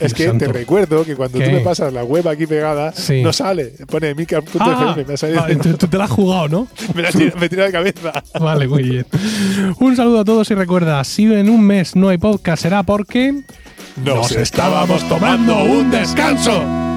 [0.00, 0.46] Dios que santo.
[0.46, 1.44] te recuerdo que cuando ¿Qué?
[1.46, 3.22] tú me pasas la web aquí pegada, Sí.
[3.22, 3.72] no sale.
[3.88, 5.40] Pone emilcar.fm, Ah, me ha salido.
[5.42, 6.68] vale, tú, tú te la has jugado, ¿no?
[6.94, 8.12] me, la tira, me tira de cabeza.
[8.40, 9.06] Vale, muy bien.
[9.78, 13.42] Un saludo a todos y recuerda, si en un mes no hay podcast será porque...
[14.04, 16.91] Nos estábamos tomando un descanso.